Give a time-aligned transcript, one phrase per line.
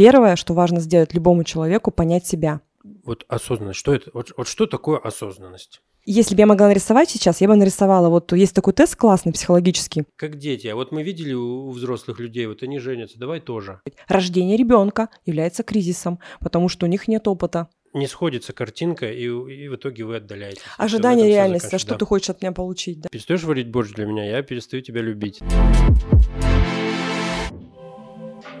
[0.00, 2.62] первое, что важно сделать любому человеку, понять себя.
[3.04, 4.10] Вот осознанность, что это?
[4.14, 5.82] Вот, вот что такое осознанность?
[6.06, 8.08] Если бы я могла нарисовать сейчас, я бы нарисовала.
[8.08, 10.04] Вот есть такой тест классный, психологический.
[10.16, 10.68] Как дети.
[10.68, 13.82] А вот мы видели у у взрослых людей, вот они женятся, давай тоже.
[14.08, 17.68] Рождение ребенка является кризисом, потому что у них нет опыта.
[17.92, 20.62] Не сходится картинка, и, и в итоге вы отдаляетесь.
[20.78, 21.98] Ожидание реальности, а что Да.
[21.98, 23.08] ты хочешь от меня получить, да?
[23.10, 25.40] Перестаешь варить борщ для меня, я перестаю тебя любить.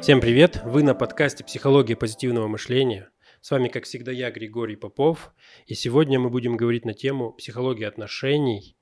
[0.00, 0.62] Всем привет!
[0.64, 3.10] Вы на подкасте «Психология позитивного мышления».
[3.42, 5.30] С вами, как всегда, я, Григорий Попов.
[5.66, 8.78] И сегодня мы будем говорить на тему психологии отношений,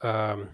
[0.00, 0.48] а,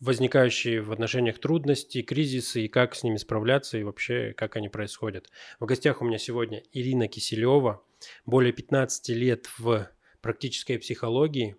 [0.00, 5.28] возникающие в отношениях трудности, кризисы, и как с ними справляться, и вообще, как они происходят.
[5.60, 7.84] В гостях у меня сегодня Ирина Киселева,
[8.24, 9.90] более 15 лет в
[10.22, 11.56] практической психологии,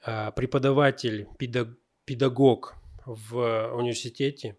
[0.00, 4.56] а, преподаватель, педаг- педагог в университете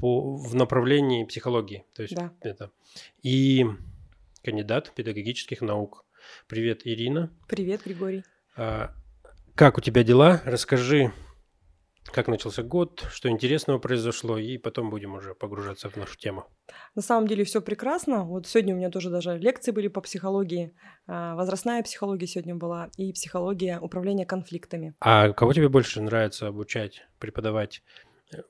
[0.00, 1.84] по, в направлении психологии.
[1.94, 2.32] То есть Да.
[2.40, 2.70] это.
[3.22, 3.64] И
[4.42, 6.04] кандидат педагогических наук.
[6.48, 7.30] Привет, Ирина.
[7.48, 8.24] Привет, Григорий.
[8.56, 8.92] А,
[9.54, 10.40] Как у тебя дела?
[10.44, 11.12] Расскажи,
[12.04, 16.46] как начался год, что интересного произошло, и потом будем уже погружаться в нашу тему.
[16.94, 18.24] На самом деле все прекрасно.
[18.24, 20.74] Вот сегодня у меня тоже даже лекции были по психологии.
[21.06, 24.94] А, Возрастная психология сегодня была и психология управления конфликтами.
[25.00, 27.82] А кого тебе больше нравится обучать, преподавать?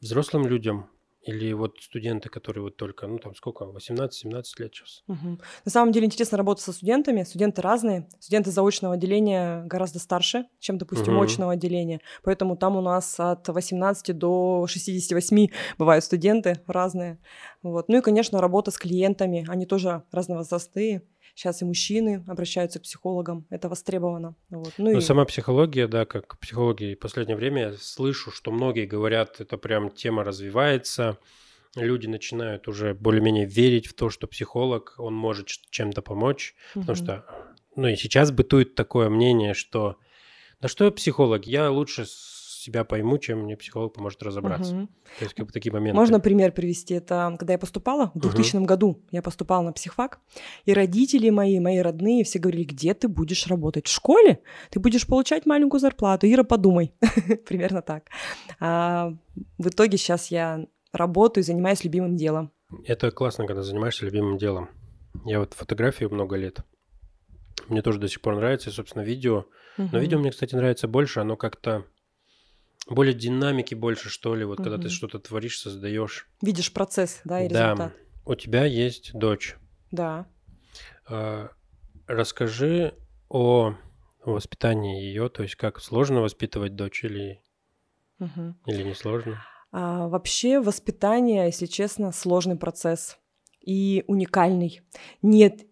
[0.00, 0.90] Взрослым людям
[1.22, 5.02] или вот студенты, которые вот только, ну там сколько, 18-17 лет сейчас?
[5.06, 5.40] Мгм.
[5.64, 7.22] На самом деле интересно работать со студентами.
[7.24, 8.08] Студенты разные.
[8.20, 11.22] Студенты заочного отделения гораздо старше, чем, допустим, Мгм.
[11.22, 12.00] очного отделения.
[12.24, 17.18] Поэтому там у нас от 18 до 68 бывают студенты разные.
[17.62, 17.88] Вот.
[17.88, 19.44] Ну и, конечно, работа с клиентами.
[19.48, 21.02] Они тоже разновозрастные.
[21.34, 23.46] Сейчас и мужчины обращаются к психологам.
[23.50, 24.34] Это востребовано.
[24.50, 24.72] Вот.
[24.78, 25.00] Ну Но и...
[25.00, 29.90] сама психология, да, как психология, в последнее время я слышу, что многие говорят, это прям
[29.90, 31.18] тема развивается,
[31.76, 37.04] люди начинают уже более-менее верить в то, что психолог, он может чем-то помочь, потому Мгм.
[37.04, 37.24] что,
[37.76, 39.96] ну и сейчас бытует такое мнение, что
[40.60, 42.04] да что я психолог, я лучше
[42.60, 44.74] себя пойму, чем мне психолог поможет разобраться.
[44.74, 44.86] Мгм.
[45.18, 45.96] То есть как бы такие моменты.
[45.98, 46.94] Можно пример привести?
[46.94, 50.20] Это когда я поступала в 2000 году, я поступала на психфак,
[50.64, 53.86] и родители мои, мои родные все говорили, где ты будешь работать?
[53.86, 54.42] В школе?
[54.70, 56.26] Ты будешь получать маленькую зарплату.
[56.26, 56.92] Ира, подумай.
[57.46, 58.04] Примерно так.
[58.60, 59.14] А
[59.58, 62.52] в итоге сейчас я работаю, занимаюсь любимым делом.
[62.84, 64.70] Это классно, когда занимаешься любимым делом.
[65.24, 66.60] Я вот фотографию много лет.
[67.68, 69.46] Мне тоже до сих пор нравится, и, собственно, видео.
[69.76, 70.00] Но Мгм.
[70.00, 71.84] видео мне, кстати, нравится больше, оно как-то
[72.88, 76.28] более динамики больше, что ли, вот когда ты что-то творишь, создаешь.
[76.42, 77.72] Видишь процесс, да, и Да.
[77.72, 77.92] результат.
[78.24, 79.56] У тебя есть дочь.
[79.90, 80.26] Да.
[81.08, 81.50] А,
[82.06, 82.94] Расскажи
[83.28, 83.74] о
[84.24, 87.40] воспитании ее, то есть как сложно воспитывать дочь или,
[88.18, 88.58] Мгм.
[88.66, 89.40] или не сложно?
[89.70, 93.16] А, вообще воспитание, если честно, сложный процесс
[93.60, 94.80] и уникальный.
[95.22, 95.66] Нет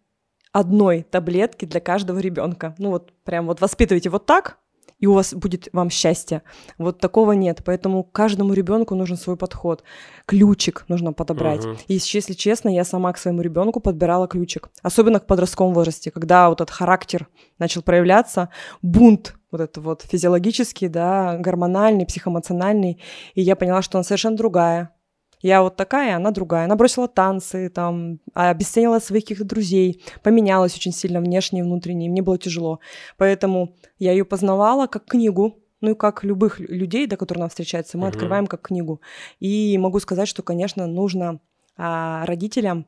[0.52, 2.74] одной таблетки для каждого ребенка.
[2.78, 4.57] Ну вот прям вот воспитывайте вот так,
[4.98, 6.42] и у вас будет вам счастье.
[6.76, 7.62] Вот такого нет.
[7.64, 9.84] Поэтому каждому ребенку нужен свой подход.
[10.26, 11.64] Ключик нужно подобрать.
[11.64, 11.78] Мгм.
[11.86, 14.70] И если честно, я сама к своему ребенку подбирала ключик.
[14.82, 17.28] Особенно к подростковому возрасте, когда вот этот характер
[17.58, 18.48] начал проявляться,
[18.82, 23.00] бунт вот это вот физиологический, да, гормональный, психоэмоциональный.
[23.34, 24.90] И я поняла, что она совершенно другая.
[25.40, 26.64] Я вот такая, она другая.
[26.64, 32.08] Она бросила танцы, там, обесценила своих каких-то друзей, поменялась очень сильно внешне и внутренне, и
[32.08, 32.80] мне было тяжело.
[33.16, 37.48] Поэтому я ее познавала как книгу, ну и как любых лю- людей, до которых нам
[37.50, 38.08] встречается, мы Мгм.
[38.08, 39.00] открываем как книгу.
[39.38, 41.40] И могу сказать, что, конечно, нужно
[41.80, 42.86] а, родителям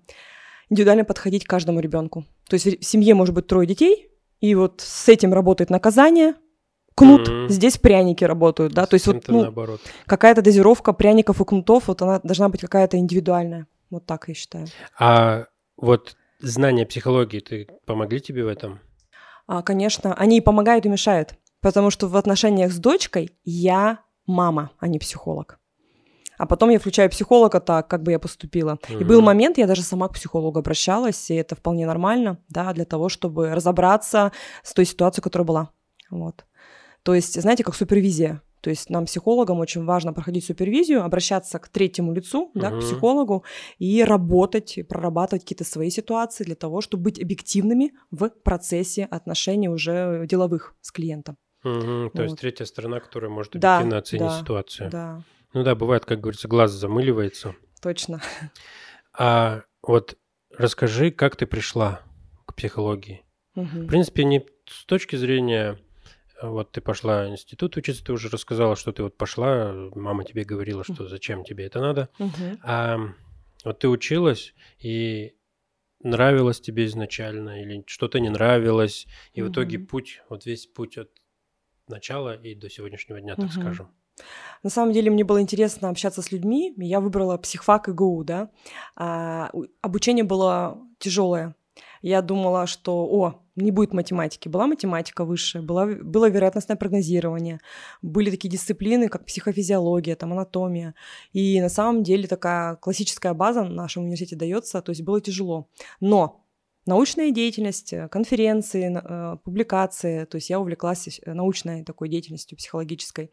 [0.68, 2.24] индивидуально подходить к каждому ребенку.
[2.48, 4.08] То есть в семье может быть трое детей,
[4.40, 6.34] и вот с этим работает наказание,
[7.00, 7.48] кнут, Мгм.
[7.48, 9.80] здесь пряники работают, да, то есть вот ну, наоборот.
[10.06, 13.66] какая-то дозировка пряников и кнутов, вот она должна быть какая-то индивидуальная.
[13.90, 14.66] Вот так я считаю.
[14.98, 15.46] А
[15.76, 18.80] вот знания психологии, ты помогли тебе в этом?
[19.46, 21.34] А, конечно, они и помогают, и мешают.
[21.60, 25.58] Потому что в отношениях с дочкой я мама, а не психолог.
[26.38, 28.78] А потом я включаю психолога так, как бы я поступила.
[28.88, 32.84] И был момент, я даже сама к психологу обращалась, и это вполне нормально, да, для
[32.84, 34.32] того, чтобы разобраться
[34.62, 35.70] с той ситуацией, которая была.
[36.10, 36.44] Вот.
[37.02, 38.42] То есть, знаете, как супервизия.
[38.60, 43.44] То есть нам, психологам, очень важно проходить супервизию, обращаться к третьему лицу, да, к психологу,
[43.78, 50.26] и работать, прорабатывать какие-то свои ситуации для того, чтобы быть объективными в процессе отношений уже
[50.26, 51.36] деловых с клиентом.
[51.62, 52.41] Мгм, То есть Вот.
[52.41, 54.91] третья сторона, которая может Да, объективно оценить да, ситуацию.
[54.91, 55.22] Да,
[55.54, 57.54] Ну да, бывает, как говорится, глаз замыливается.
[57.80, 58.20] точно.
[59.18, 60.16] А вот
[60.56, 62.03] расскажи, как ты пришла
[62.46, 63.24] к психологии?
[63.54, 63.84] Мгм.
[63.84, 65.78] В принципе, не с точки зрения,
[66.42, 70.45] вот ты пошла в институт учиться, ты уже рассказала, что ты вот пошла, мама тебе
[70.45, 72.09] говорила, что зачем тебе это надо.
[72.63, 72.98] А
[73.65, 75.34] вот ты училась, и
[76.03, 81.10] нравилось тебе изначально или что-то не нравилось, и в итоге путь, вот весь путь от
[81.89, 83.91] начала и до сегодняшнего дня, так скажем.
[84.63, 86.75] На самом деле мне было интересно общаться с людьми.
[86.77, 88.51] и Я выбрала психфак ИГУ, да.
[88.97, 89.51] А,
[89.81, 91.54] обучение было тяжелое.
[92.03, 94.48] Я думала, что, о, не будет математики.
[94.48, 97.60] Была математика высшая, была, было вероятностное прогнозирование,
[98.03, 100.95] были такие дисциплины, как психофизиология, там, анатомия.
[101.33, 105.68] И на самом деле такая классическая база в нашем университете дается, то есть было тяжело.
[106.01, 106.45] Но
[106.86, 113.30] научная деятельность, э, конференции, э, публикации, то есть я увлеклась э, научной такой деятельностью психологической.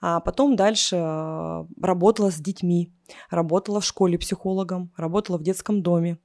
[0.00, 2.92] А потом дальше э, работала с детьми,
[3.30, 6.18] работала в школе психологом, работала в детском доме.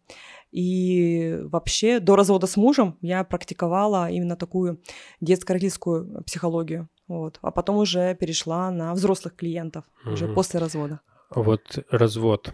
[0.51, 4.81] И вообще до развода с мужем я практиковала именно такую
[5.21, 6.89] детско-родительскую психологию.
[7.07, 7.39] Вот.
[7.41, 10.35] А потом уже перешла на взрослых клиентов, уже Мгм.
[10.35, 11.01] после развода.
[11.29, 11.61] Вот
[11.91, 12.53] развод.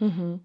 [0.00, 0.40] Мгм.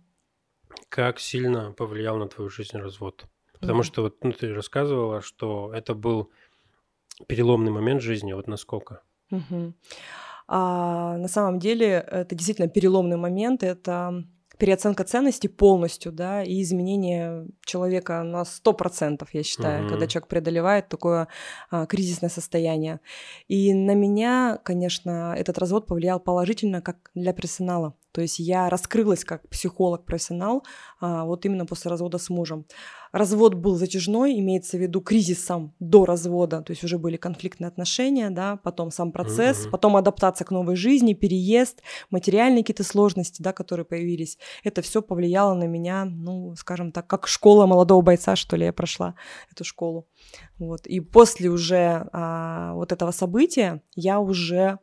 [0.89, 3.25] Как сильно повлиял на твою жизнь развод?
[3.53, 3.83] Потому Мгм.
[3.83, 6.31] что вот ну, ты рассказывала, что это был
[7.27, 9.01] переломный момент жизни, вот насколько?
[9.31, 9.75] Мгм.
[10.47, 14.23] А, на самом деле это действительно переломный момент, это
[14.59, 19.89] переоценка ценностей полностью, да, и изменение человека на 100%, я считаю, Мгм.
[19.89, 21.27] когда человек преодолевает такое
[21.71, 22.99] а, кризисное состояние.
[23.47, 27.93] И на меня, конечно, этот развод повлиял положительно как для профессионала.
[28.11, 30.65] То есть я раскрылась как психолог-профессионал
[30.99, 32.65] а, вот именно после развода с мужем.
[33.11, 37.67] Развод был затяжной, имеется в виду кризис сам до развода, то есть уже были конфликтные
[37.67, 39.71] отношения, да, потом сам процесс, Мгм.
[39.71, 44.37] потом адаптация к новой жизни, переезд, материальные какие-то сложности, да, которые появились.
[44.63, 48.73] Это все повлияло на меня, ну, скажем так, как школа молодого бойца, что ли, я
[48.73, 49.15] прошла
[49.51, 50.07] эту школу.
[50.57, 50.85] Вот.
[50.87, 54.79] И после уже а, вот этого события я уже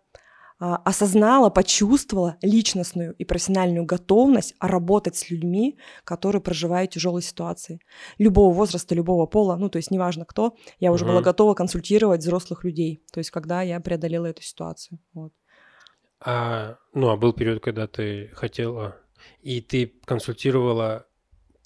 [0.59, 7.81] осознала, почувствовала личностную и профессиональную готовность работать с людьми, которые проживают тяжелые ситуации.
[8.19, 11.25] Любого возраста, любого пола, ну, то есть неважно кто, я уже была Мгм.
[11.25, 14.99] готова консультировать взрослых людей, то есть когда я преодолела эту ситуацию.
[15.13, 15.33] Вот.
[16.21, 18.97] А, ну, а был период, когда ты хотела,
[19.43, 21.07] и ты консультировала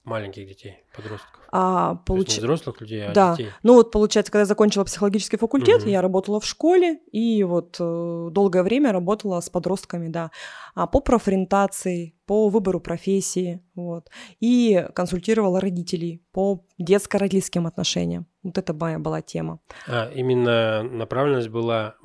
[0.04, 1.39] маленьких детей, подростков.
[1.52, 3.32] А, получ- не взрослых людей, а Да.
[3.32, 3.50] детей.
[3.62, 5.91] Ну вот, получается, когда я закончила психологический факультет, Мгм.
[5.91, 10.31] я работала в школе и вот э, долгое время работала с подростками, да,
[10.75, 14.08] а, по профориентации, по выбору профессии, вот,
[14.38, 18.26] и консультировала родителей по детско-родительским отношениям.
[18.44, 19.58] Вот это моя была тема.
[19.88, 21.96] А, именно направленность была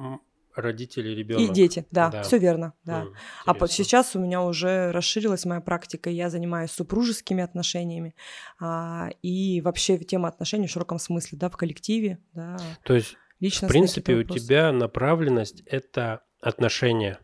[0.56, 1.52] родители, ребенок.
[1.52, 2.24] И дети, да, Да.
[2.24, 3.02] все верно, да.
[3.04, 3.14] М,
[3.46, 3.68] А интересно.
[3.68, 8.16] сейчас у меня уже расширилась моя практика, я занимаюсь супружескими отношениями
[8.60, 13.68] а, и вообще тема отношений в широком смысле, да, в коллективе, да, То есть, в
[13.68, 17.20] принципе, у тебя направленность– это отношения.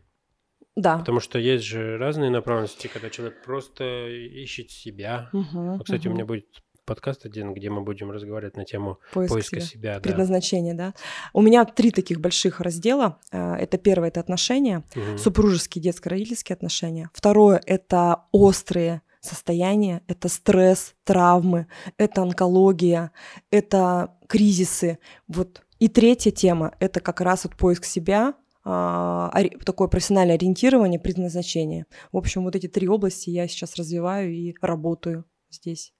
[0.76, 0.98] Да.
[0.98, 5.28] Потому что есть же разные направленности, когда человек просто ищет себя.
[5.32, 6.16] Мгм, Вот, Кстати, у мгм.
[6.16, 6.46] меня будет
[6.84, 9.66] подкаст один, где мы будем разговаривать на тему Поиск поиска себя.
[9.66, 9.94] себя.
[9.94, 10.00] да.
[10.00, 10.94] предназначение, да.
[11.32, 13.18] У меня три таких больших раздела.
[13.30, 15.18] Э, Это первое, это отношения, Мгм.
[15.18, 17.10] супружеские, детско-родительские отношения.
[17.14, 23.12] Второе, это острые состояния, это стресс, травмы, это онкология,
[23.50, 24.98] это кризисы.
[25.28, 25.62] Вот.
[25.78, 28.34] И третья тема, это как раз вот поиск себя,
[28.64, 29.32] а,
[29.64, 31.86] такое профессиональное ориентирование, предназначение.
[32.12, 35.92] В общем, вот эти три области я сейчас развиваю и работаю здесь.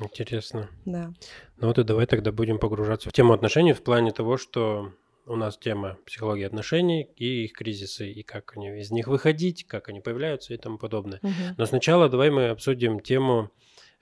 [0.00, 0.68] Интересно.
[0.84, 1.12] Да.
[1.58, 4.92] Ну вот и давай тогда будем погружаться в тему отношений в плане того, что
[5.26, 9.88] у нас тема психологии отношений и их кризисы, и как они из них выходить, как
[9.88, 11.20] они появляются и тому подобное.
[11.22, 11.54] Мгм.
[11.56, 13.50] Но сначала давай мы обсудим тему.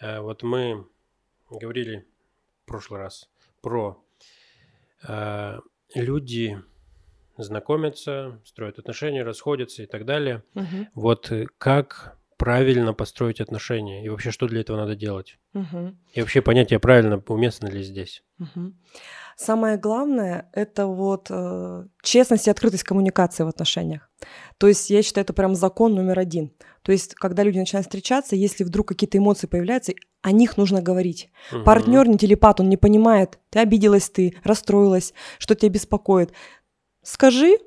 [0.00, 0.86] э, Вот мы
[1.50, 2.06] говорили
[2.62, 3.28] в прошлый раз
[3.60, 4.02] про
[5.06, 5.58] э,
[5.94, 6.62] люди
[7.36, 10.42] знакомятся, строят отношения, расходятся и так далее.
[10.54, 10.88] Мгм.
[10.94, 15.38] Вот э, как правильно построить отношения и вообще что для этого надо делать?
[15.52, 15.98] Мгм.
[16.14, 18.22] И вообще понятие правильно уместно ли здесь?
[18.38, 18.78] Мгм.
[19.36, 24.10] Самое главное это вот э, честность и открытость коммуникации в отношениях.
[24.56, 26.52] То есть я считаю, это прям закон номер один.
[26.82, 29.92] То есть, когда люди начинают встречаться, если вдруг какие-то эмоции появляются,
[30.22, 31.30] о них нужно говорить.
[31.52, 31.64] Мгм.
[31.64, 36.32] Партнер не телепат, он не понимает, ты обиделась ты, расстроилась, что тебя беспокоит.
[37.02, 37.58] Скажи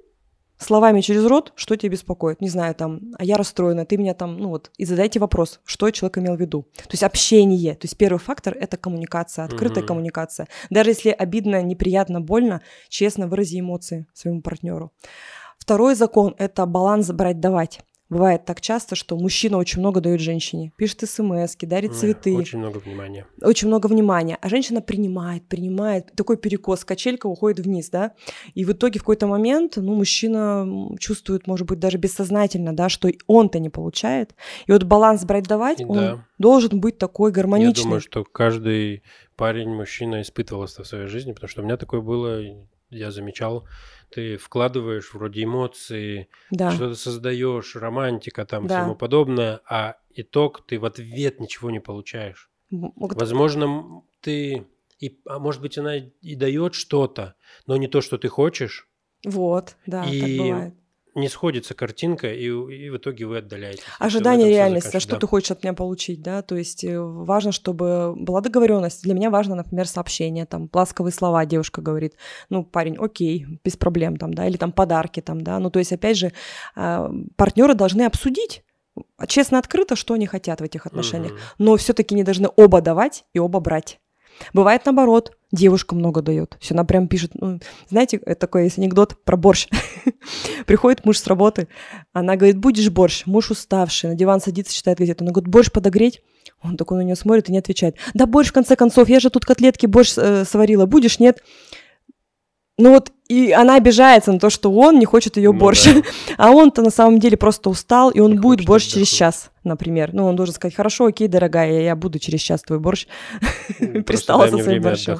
[0.61, 2.41] словами через рот, что тебя беспокоит.
[2.41, 5.89] Не знаю, там, а я расстроена, ты меня там, ну вот, и задайте вопрос, что
[5.91, 6.67] человек имел в виду.
[6.75, 7.73] То есть общение.
[7.75, 9.87] То есть первый фактор– это коммуникация, открытая Мгм.
[9.87, 10.47] коммуникация.
[10.69, 14.91] Даже если обидно, неприятно, больно, честно вырази эмоции своему партнеру.
[15.57, 17.81] Второй закон– это баланс брать-давать.
[18.11, 20.73] Бывает так часто, что мужчина очень много дает женщине.
[20.75, 22.35] Пишет смс дарит цветы.
[22.35, 23.25] Очень много внимания.
[23.41, 24.37] Очень много внимания.
[24.41, 26.11] А женщина принимает, принимает.
[26.15, 28.11] Такой перекос, качелька уходит вниз, да.
[28.53, 30.67] И в итоге в какой-то момент, ну, мужчина
[30.99, 34.35] чувствует, может быть, даже бессознательно, да, что он-то не получает.
[34.67, 36.25] И вот баланс брать-давать, он да.
[36.37, 37.79] должен быть такой гармоничный.
[37.79, 39.03] Я думаю, что каждый
[39.37, 42.41] парень, мужчина испытывал это в своей жизни, потому что у меня такое было,
[42.89, 43.65] я замечал,
[44.11, 46.71] ты вкладываешь вроде эмоции, да.
[46.71, 48.81] что-то создаешь, романтика там, да.
[48.81, 52.49] всему подобное, а итог ты в ответ ничего не получаешь.
[52.69, 54.67] Возможно, ты
[54.99, 58.87] и, а может быть, она и дает что-то, но не то, что ты хочешь.
[59.25, 60.80] Вот, да, и так бывает
[61.13, 63.83] не сходится картинка, и, и в итоге вы отдаляетесь.
[63.99, 65.19] Ожидание реальности, а что да.
[65.19, 69.03] ты хочешь от меня получить, да, то есть э, важно, чтобы была договоренность.
[69.03, 72.15] Для меня важно, например, сообщение, там, ласковые слова девушка говорит,
[72.49, 75.91] ну, парень, окей, без проблем, там, да, или там подарки, там, да, ну, то есть,
[75.91, 76.31] опять же,
[76.75, 78.63] а, партнеры должны обсудить,
[79.27, 81.39] честно, открыто, что они хотят в этих отношениях, угу.
[81.57, 83.99] но все-таки не должны оба давать и оба брать.
[84.53, 86.57] Бывает наоборот, девушка много дает.
[86.59, 89.67] Все, она прям пишет, ну, знаете, это такой есть анекдот про борщ.
[90.65, 91.67] Приходит муж с работы,
[92.13, 95.23] она говорит, будешь борщ, муж уставший, на диван садится, читает газету.
[95.23, 96.21] Она говорит, борщ подогреть?
[96.63, 97.95] Он такой на нее смотрит и не отвечает.
[98.13, 101.41] Да борщ, в конце концов, я же тут котлетки борщ э, сварила, будешь, нет?
[102.81, 105.85] Ну вот и она обижается на то, что он не хочет ее ну, борщ.
[105.85, 106.01] Да.
[106.37, 110.13] А он-то на самом деле просто устал, и он не будет борщ через час, например.
[110.13, 113.07] Ну, он должен сказать, хорошо, окей, дорогая, я буду через час твой борщ.
[114.05, 115.19] Пристала со своим борщом.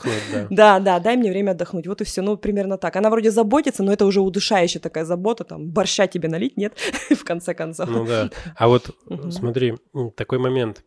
[0.49, 0.79] Да.
[0.79, 1.87] да, дай мне время отдохнуть.
[1.87, 2.21] Вот и все.
[2.21, 2.95] Ну, примерно так.
[2.95, 6.73] Она вроде заботится, но это уже удушающая такая забота, там, борща тебе налить, нет,
[7.11, 7.89] в конце концов.
[7.89, 8.29] Ну да.
[8.57, 8.89] А вот
[9.29, 9.75] смотри,
[10.17, 10.83] такой момент.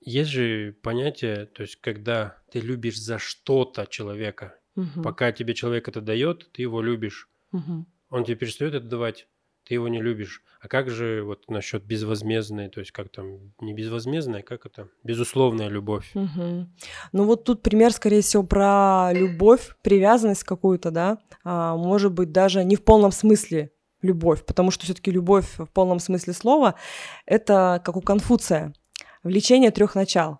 [0.00, 5.02] Есть же понятие, то есть, когда ты любишь за что-то человека, Угу.
[5.02, 7.28] Пока тебе человек это дает, ты его любишь.
[7.52, 7.86] Угу.
[8.10, 9.26] Он тебе перестает это давать,
[9.66, 10.42] ты его не любишь.
[10.60, 14.88] А как же вот насчет безвозмездной, то есть как там, не безвозмездная, как это?
[15.02, 16.10] Безусловная любовь.
[16.14, 16.66] Угу.
[17.12, 22.62] Ну вот тут пример, скорее всего, про любовь, привязанность какую-то, да, а, может быть, даже
[22.62, 26.76] не в полном смысле любовь, потому что все-таки любовь в полном смысле слова
[27.26, 28.72] это как у Конфуция,
[29.24, 30.38] влечение трех начал.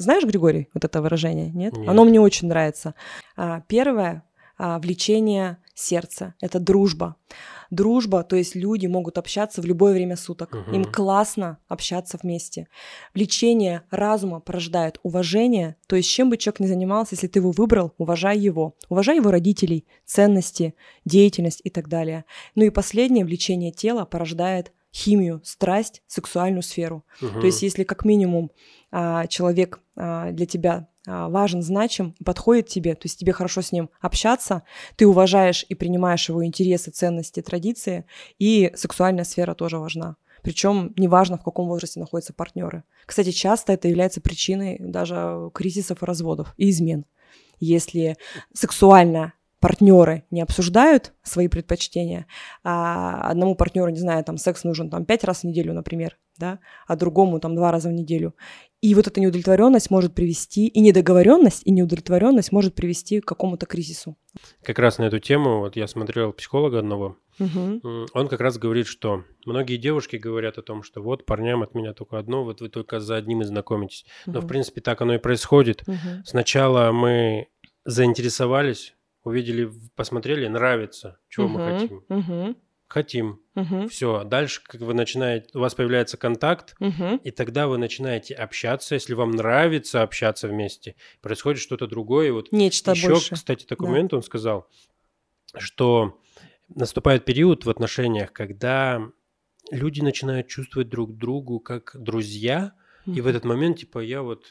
[0.00, 1.76] Знаешь, Григорий, вот это выражение, нет?
[1.76, 1.88] нет.
[1.88, 2.94] Оно мне очень нравится.
[3.36, 4.24] А, первое
[4.56, 7.16] а, влечение сердца– это дружба.
[7.70, 10.54] Дружба, то есть люди могут общаться в любое время суток.
[10.54, 10.74] Угу.
[10.74, 12.66] Им классно общаться вместе.
[13.14, 17.92] Влечение разума порождает уважение, то есть чем бы человек ни занимался, если ты его выбрал,
[17.98, 18.74] уважай его.
[18.88, 22.24] Уважай его родителей, ценности, деятельность и так далее.
[22.54, 27.04] Ну и последнее, влечение тела порождает химию, страсть, сексуальную сферу.
[27.22, 27.40] Угу.
[27.40, 28.50] То есть если как минимум
[29.28, 33.90] человек а, для тебя а, важен, значим, подходит тебе, то есть тебе хорошо с ним
[34.00, 34.62] общаться,
[34.96, 38.04] ты уважаешь и принимаешь его интересы, ценности, традиции,
[38.38, 40.16] и сексуальная сфера тоже важна.
[40.42, 42.84] Причем неважно, в каком возрасте находятся партнеры.
[43.04, 47.04] Кстати, часто это является причиной даже кризисов и разводов и измен.
[47.58, 48.16] Если
[48.54, 52.26] сексуально партнеры не обсуждают свои предпочтения,
[52.64, 56.58] а одному партнеру, не знаю, там секс нужен там пять раз в неделю, например, да,
[56.86, 58.34] а другому там два раза в неделю.
[58.80, 64.16] И вот эта неудовлетворенность может привести, и недоговоренность, и неудовлетворенность может привести к какому-то кризису.
[64.62, 68.06] Как раз на эту тему, вот я смотрел психолога одного, угу.
[68.14, 71.92] он как раз говорит, что многие девушки говорят о том, что вот парням от меня
[71.92, 74.06] только одно, вот вы только за одним и знакомитесь.
[74.26, 74.34] Угу.
[74.34, 75.82] Но в принципе так оно и происходит.
[75.86, 76.24] Угу.
[76.24, 77.48] Сначала мы
[77.84, 78.94] заинтересовались,
[79.24, 81.58] увидели, посмотрели, нравится, чего угу.
[81.58, 82.04] мы хотим.
[82.08, 82.56] Угу
[82.90, 83.40] хотим.
[83.54, 83.88] Угу.
[83.88, 87.20] Все, дальше как вы начинаете, у вас появляется контакт, угу.
[87.22, 92.28] и тогда вы начинаете общаться, если вам нравится общаться вместе, происходит что-то другое.
[92.28, 93.34] И вот Нечто еще, больше.
[93.34, 93.92] кстати, такой да.
[93.92, 94.68] момент он сказал,
[95.56, 96.20] что
[96.68, 99.00] наступает период в отношениях, когда
[99.70, 102.72] люди начинают чувствовать друг другу как друзья,
[103.06, 103.16] угу.
[103.16, 104.46] и в этот момент типа я вот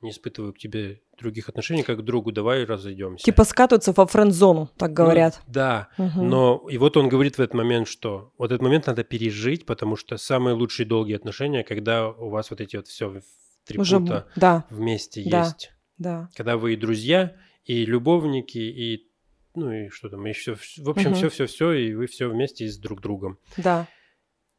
[0.00, 3.24] не испытываю к тебе других отношений, как к другу, давай разойдемся.
[3.24, 5.40] Типа скатываться во френд-зону, так ну, говорят.
[5.46, 6.22] Ну, да, угу.
[6.22, 9.96] но и вот он говорит в этот момент, что вот этот момент надо пережить, потому
[9.96, 13.22] что самые лучшие долгие отношения, когда у вас вот эти вот все
[13.64, 14.64] три Уже, пута да.
[14.70, 15.44] вместе да.
[15.44, 15.72] есть.
[15.98, 16.28] Да.
[16.36, 17.34] Когда вы и друзья,
[17.64, 19.10] и любовники, и
[19.54, 21.16] ну и что там, и все, в общем, угу.
[21.16, 23.38] все-все-все, и вы все вместе с друг другом.
[23.56, 23.88] Да.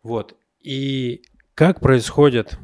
[0.02, 0.36] Вот.
[0.60, 1.22] И
[1.54, 2.58] как происходит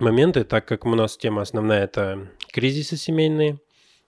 [0.00, 3.58] моменты, так как у нас тема основная– это кризисы семейные.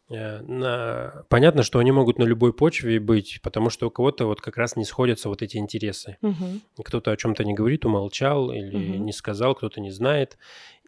[0.09, 1.25] Э, на...
[1.29, 4.77] Понятно, что они могут на любой почве быть, потому что у кого-то вот как раз
[4.77, 6.17] не сходятся вот эти интересы.
[6.23, 6.85] Угу.
[6.85, 9.05] Кто-то о чем-то не говорит, умолчал или угу.
[9.05, 10.39] не сказал, кто-то не знает.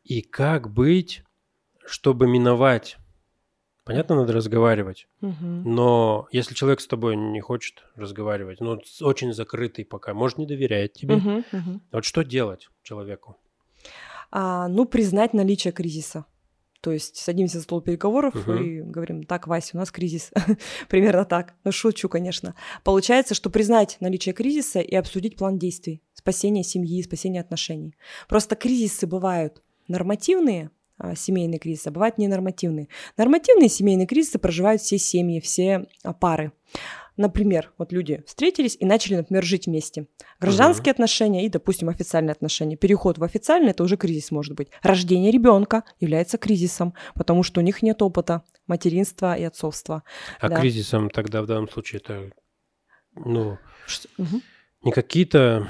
[0.04, 1.22] И как быть,
[1.84, 2.96] чтобы миновать
[3.88, 5.08] Понятно, надо разговаривать.
[5.22, 5.62] Мгм.
[5.64, 10.92] Но если человек с тобой не хочет разговаривать, ну, очень закрытый пока, может, не доверяет
[10.92, 11.16] тебе.
[11.16, 11.80] Мгм.
[11.90, 13.38] Вот что делать человеку?
[14.30, 16.26] А, ну, признать наличие кризиса.
[16.80, 18.62] То есть садимся за стол переговоров Мгм.
[18.62, 20.30] и говорим, так, Вася, у нас кризис.
[20.88, 21.54] Примерно так.
[21.64, 22.54] Ну, шучу, конечно.
[22.84, 26.02] Получается, что признать наличие кризиса и обсудить план действий.
[26.14, 27.96] Спасение семьи, спасение отношений.
[28.28, 32.88] Просто кризисы бывают нормативные, а, семейные кризисы, а бывают ненормативные.
[33.16, 36.52] Нормативные семейные кризисы проживают все семьи, все а, пары.
[37.18, 40.06] Например, вот люди встретились и начали, например, жить вместе.
[40.38, 42.76] Гражданские отношения и, допустим, официальные отношения.
[42.76, 44.68] Переход в официальные это уже кризис может быть.
[44.82, 50.04] Рождение ребенка является кризисом, потому что у них нет опыта материнства и отцовства.
[50.38, 50.60] А Да.
[50.60, 52.30] кризисом тогда в данном случае это,
[53.16, 53.58] ну,
[54.16, 54.40] мгм.
[54.84, 55.66] не какие-то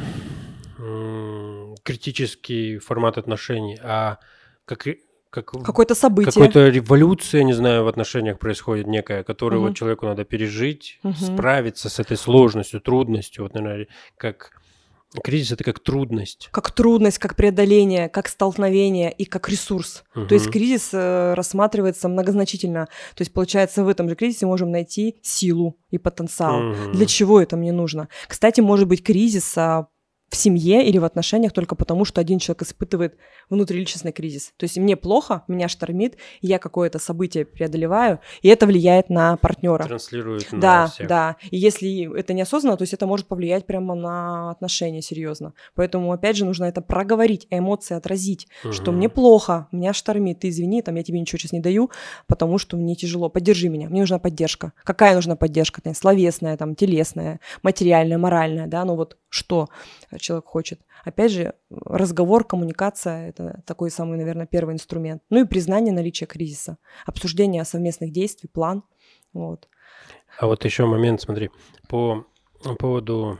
[0.78, 4.18] м, критический формат отношений, а
[4.66, 4.86] как,
[5.30, 6.32] как Какое-то событие.
[6.32, 9.68] какая-то революция, не знаю, в отношениях происходит некая, которую Мгм.
[9.68, 11.14] вот человеку надо пережить, Мгм.
[11.14, 13.44] справиться с этой сложностью, трудностью.
[13.44, 14.52] Вот, наверное, как
[15.22, 16.48] кризис это как трудность.
[16.52, 20.04] Как трудность, как преодоление, как столкновение и как ресурс.
[20.14, 22.86] То есть кризис э, рассматривается многозначительно.
[23.14, 26.60] То есть, получается, в этом же кризисе можем найти силу и потенциал.
[26.60, 26.92] Мгм.
[26.92, 28.08] Для чего это мне нужно?
[28.26, 29.88] Кстати, может быть кризис а,
[30.28, 33.16] в семье или в отношениях только потому, что один человек испытывает
[33.48, 34.52] внутриличностный кризис.
[34.58, 39.84] То есть мне плохо, меня штормит, я какое-то событие преодолеваю, и это влияет на партнера.
[39.84, 41.08] Транслирует на Да, всех.
[41.08, 41.36] да.
[41.50, 45.54] И если это неосознанно, то есть это может повлиять прямо на отношения серьезно.
[45.74, 48.98] Поэтому, опять же, нужно это проговорить, эмоции отразить, что Мгм.
[48.98, 51.90] мне плохо, меня штормит, ты извини, там я тебе ничего сейчас не даю,
[52.26, 54.72] потому что мне тяжело, поддержи меня, мне нужна поддержка.
[54.84, 55.80] Какая нужна поддержка?
[55.80, 59.68] Там, словесная, там, телесная, материальная, моральная, да, ну вот что
[60.18, 60.80] человек хочет.
[61.04, 65.22] Опять же, разговор, коммуникация– это такой самый, наверное, первый инструмент.
[65.30, 68.82] Ну и признание наличия кризиса, обсуждение совместных действий, план,
[69.32, 69.68] вот.
[70.38, 71.50] А вот еще момент, смотри,
[71.88, 72.26] по
[72.78, 73.38] поводу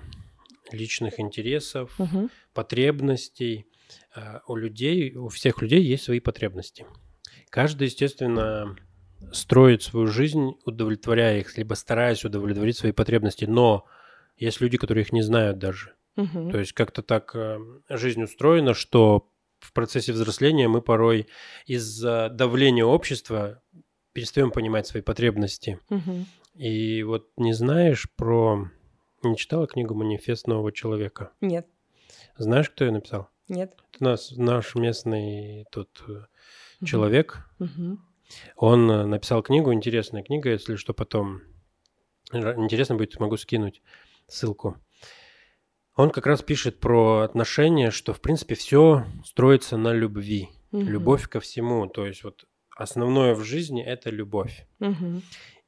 [0.73, 2.31] личных интересов, Мгм.
[2.55, 3.67] потребностей.
[4.15, 6.87] А, У людей, у всех людей есть свои потребности.
[7.51, 8.77] Каждый, естественно,
[9.33, 13.47] строит свою жизнь, удовлетворяя их, либо стараясь удовлетворить свои потребности.
[13.47, 13.85] Но
[14.37, 15.95] есть люди, которые их не знают даже.
[16.27, 17.59] То есть как-то так э,
[17.89, 21.29] жизнь устроена, что в процессе взросления мы порой
[21.67, 23.63] из-за давления общества
[24.13, 25.79] перестаем понимать свои потребности.
[26.55, 28.69] И вот не знаешь про...
[29.23, 31.33] Не читала книгу «Манифест нового человека»?
[31.41, 31.67] Нет,
[32.37, 33.29] Знаешь, кто ее написал?
[33.49, 33.75] нет.
[33.95, 35.85] Это нас, наш местный э,
[36.81, 36.87] Мгм.
[36.87, 37.49] человек.
[37.59, 38.05] Мгм.
[38.57, 41.41] Он э, написал книгу, интересная книга, если что, потом
[42.33, 43.83] интересно будет, смогу скинуть
[44.27, 44.77] ссылку.
[45.99, 50.49] Он как раз пишет про отношения, что, в принципе, все строится на любви.
[50.71, 50.89] Мгм.
[50.89, 51.89] Любовь ко всему.
[51.89, 52.45] То есть вот
[52.77, 54.65] основное в жизни– это любовь.
[54.79, 55.23] Мгм.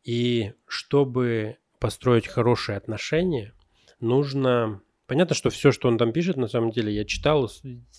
[0.05, 3.55] И чтобы построить хорошие отношения,
[3.99, 4.81] нужно...
[5.09, 7.51] Понятно, что все, что он там пишет, на самом деле, я читал,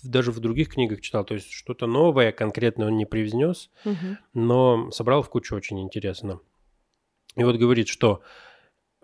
[0.02, 4.16] даже в других книгах читал, то есть что-то новое конкретно он не привнес, Мгм.
[4.32, 6.40] но собрал в кучу очень интересно.
[7.36, 8.22] И вот говорит, что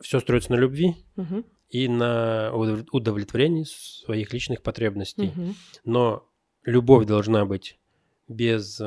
[0.00, 1.44] все строится на любви Мгм.
[1.68, 5.32] И на удов- удовлетворении своих личных потребностей.
[5.36, 5.54] Мгм.
[5.84, 6.28] Но
[6.64, 7.78] любовь должна быть
[8.26, 8.80] без,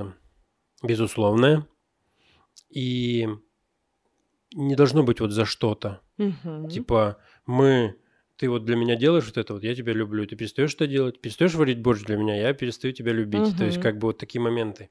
[0.84, 1.68] безусловная
[2.70, 3.28] и
[4.54, 6.02] не должно быть вот за что-то.
[6.18, 6.70] Мгм.
[6.70, 7.96] Типа мы,
[8.38, 11.22] ты вот для меня делаешь вот это, вот я тебя люблю, ты перестаешь это делать,
[11.22, 13.56] перестаешь варить борщ для меня, я перестаю тебя любить.
[13.58, 14.90] То есть как бы вот такие моменты.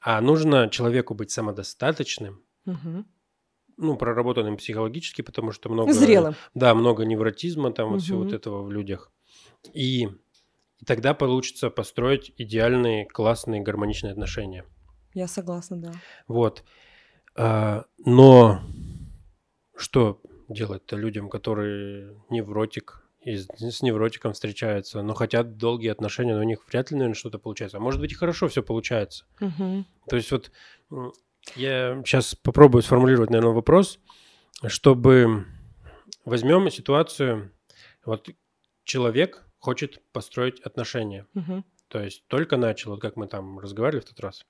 [0.00, 3.06] А нужно человеку быть самодостаточным, Мгм.
[3.78, 5.92] Ну, проработанным психологически, потому что много...
[5.92, 6.34] Зрелым.
[6.54, 9.10] Да, много невротизма, там вот всего вот этого в людях.
[9.72, 10.08] И,
[10.84, 14.64] тогда получится построить идеальные, классные, гармоничные отношения.
[15.14, 15.92] Я согласна, да.
[16.26, 16.64] Вот.
[17.36, 18.60] А, но
[19.76, 26.44] что делать-то людям, которые невротик, и с, невротиком встречаются, но хотят долгие отношения, но у
[26.44, 27.76] них вряд ли, наверное, что-то получается.
[27.76, 29.24] А может быть и хорошо все получается.
[29.40, 29.86] Мгм.
[30.08, 30.50] То есть вот
[31.56, 33.98] я сейчас попробую сформулировать, наверное, вопрос,
[34.66, 35.46] чтобы
[36.24, 37.52] возьмем ситуацию,
[38.04, 38.28] вот
[38.84, 41.64] человек хочет построить отношения, Мгм.
[41.88, 44.46] то есть только начал, вот как мы там разговаривали в тот раз,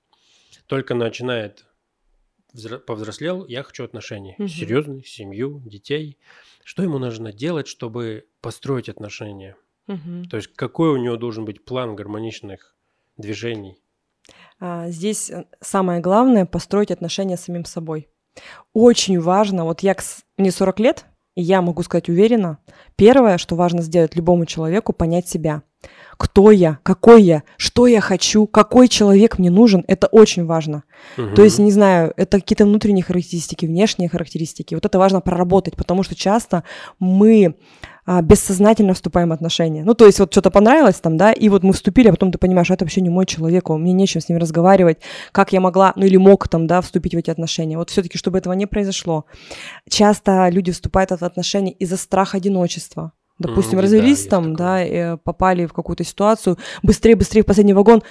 [0.67, 1.65] только начинает
[2.53, 4.47] взро- повзрослел, я хочу отношений, Мгм.
[4.47, 6.17] серьезных, семью, детей.
[6.63, 9.55] Что ему нужно делать, чтобы построить отношения?
[9.87, 10.25] Мгм.
[10.29, 12.75] То есть какой у него должен быть план гармоничных
[13.17, 13.77] движений?
[14.59, 18.09] А, Здесь э, самое главное построить отношения с самим собой.
[18.73, 19.95] Очень важно, вот я,
[20.37, 21.05] мне 40 лет,
[21.35, 22.59] И я могу сказать уверенно,
[22.95, 25.63] первое, что важно сделать любому человеку, понять себя.
[26.17, 30.83] Кто я, какой я, что я хочу, какой человек мне нужен, это очень важно.
[31.17, 31.35] Угу.
[31.35, 34.75] То есть, не знаю, это какие-то внутренние характеристики, внешние характеристики.
[34.75, 36.65] Вот это важно проработать, потому что часто
[36.99, 37.55] мы
[38.11, 39.83] а, бессознательно вступаем в отношения.
[39.83, 42.39] Ну, то есть вот что-то понравилось там, да, и вот мы вступили, а потом ты
[42.39, 44.97] понимаешь, это вообще не мой человек, мне нечем с ним разговаривать,
[45.31, 47.77] как я могла, ну или мог там, да, вступить в эти отношения.
[47.77, 49.25] Вот все-таки, чтобы этого не произошло.
[49.87, 53.11] Часто люди вступают в отношения из-за страха одиночества.
[53.37, 57.73] Допустим, mm, развелись да, там, да, и попали в какую-то ситуацию, быстрее, быстрее в последний
[57.73, 58.01] вагон,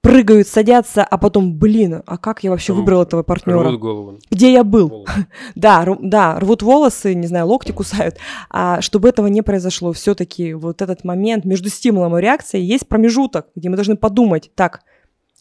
[0.00, 3.62] прыгают, садятся, а потом, блин, а как я вообще выбрал этого партнера?
[3.62, 4.18] Рвут голову.
[4.30, 5.06] Где я был?
[5.54, 8.16] да, ру, да, рвут волосы, не знаю, локти кусают.
[8.48, 13.48] А чтобы этого не произошло, все-таки вот этот момент между стимулом и реакцией есть промежуток,
[13.54, 14.80] где мы должны подумать, так,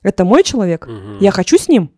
[0.04, 1.18] это мой человек, угу.
[1.20, 1.92] я хочу с ним,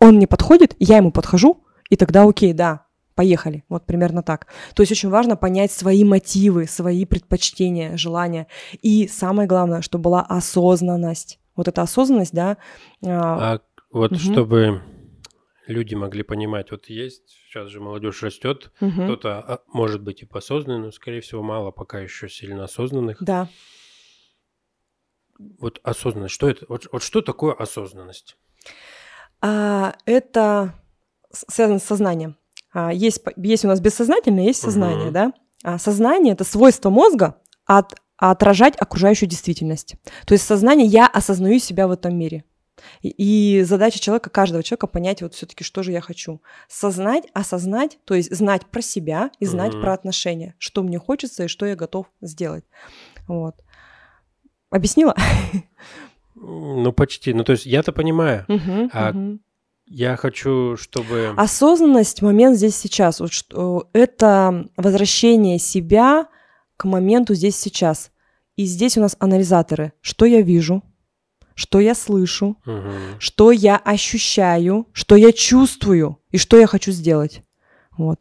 [0.00, 3.64] он мне подходит, я ему подхожу, и тогда окей, да, поехали.
[3.68, 4.46] Вот примерно так.
[4.74, 8.46] То есть очень важно понять свои мотивы, свои предпочтения, желания.
[8.80, 12.56] И самое главное, чтобы была осознанность вот эта осознанность, да.
[13.04, 14.20] А, а вот угу.
[14.20, 14.82] чтобы
[15.66, 18.92] люди могли понимать, вот есть, сейчас же молодежь растет, угу.
[18.92, 23.22] кто-то а, может быть и посознанный, но, скорее всего, мало пока еще сильно осознанных.
[23.22, 23.48] Да.
[25.58, 26.64] Вот осознанность, что это?
[26.68, 28.36] Вот, вот что такое осознанность?
[29.40, 30.74] А, это
[31.30, 32.36] связано с сознанием.
[32.72, 35.12] А, есть, есть у нас бессознательное, есть сознание, угу.
[35.12, 35.32] да?
[35.64, 39.94] А сознание– это свойство мозга от отражать окружающую действительность.
[40.26, 42.44] То есть сознание я осознаю себя в этом мире.
[43.02, 46.40] И, задача человека, каждого человека понять вот все-таки, что же я хочу.
[46.68, 49.80] Сознать, осознать, то есть знать про себя и знать mm-hmm.
[49.80, 52.64] про отношения, что мне хочется и что я готов сделать.
[53.26, 53.56] Вот.
[54.70, 55.16] Объяснила?
[56.34, 57.34] Ну, почти.
[57.34, 58.44] Ну, то есть я-то понимаю.
[58.48, 59.38] Uh-huh, а uh-huh.
[59.90, 61.32] Я хочу, чтобы...
[61.36, 63.20] Осознанность, момент здесь сейчас.
[63.20, 66.28] Вот что, это возвращение себя
[66.78, 68.10] к моменту здесь сейчас.
[68.56, 69.92] И здесь у нас анализаторы.
[70.00, 70.82] Что я вижу,
[71.54, 72.92] что я слышу, угу.
[73.18, 77.42] что я ощущаю, что я чувствую и что я хочу сделать.
[77.96, 78.20] Вот.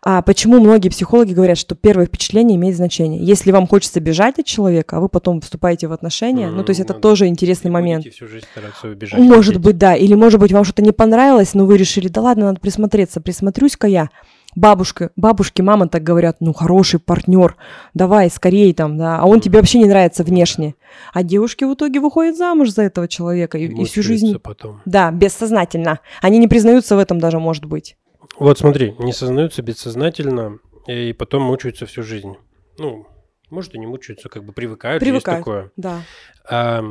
[0.00, 3.20] А почему многие психологи говорят, что первое впечатление имеет значение?
[3.20, 6.70] Если вам хочется бежать от человека, а вы потом вступаете в отношения, mm, ну то
[6.70, 8.06] есть это тоже интересный момент.
[8.06, 8.46] Всю жизнь
[8.84, 9.96] убежать, может быть, да.
[9.96, 13.88] Или может быть вам что-то не понравилось, но вы решили, да ладно, надо присмотреться, присмотрюсь-ка
[13.88, 14.08] я
[14.54, 17.56] бабушка, бабушки, мама так говорят, ну, хороший партнер,
[17.94, 20.74] давай, скорее там, да, а он тебе вообще не нравится внешне.
[21.12, 24.38] А девушки в итоге выходят замуж за этого человека и, и всю жизнь...
[24.38, 24.82] потом.
[24.84, 26.00] Да, бессознательно.
[26.20, 27.96] Они не признаются в этом даже, может быть.
[28.38, 32.36] Вот смотри, не сознаются бессознательно и потом мучаются всю жизнь.
[32.78, 33.06] Ну,
[33.50, 35.72] может, и не мучаются, как бы привыкают, привыкают есть такое.
[35.76, 36.02] Да.
[36.48, 36.82] А,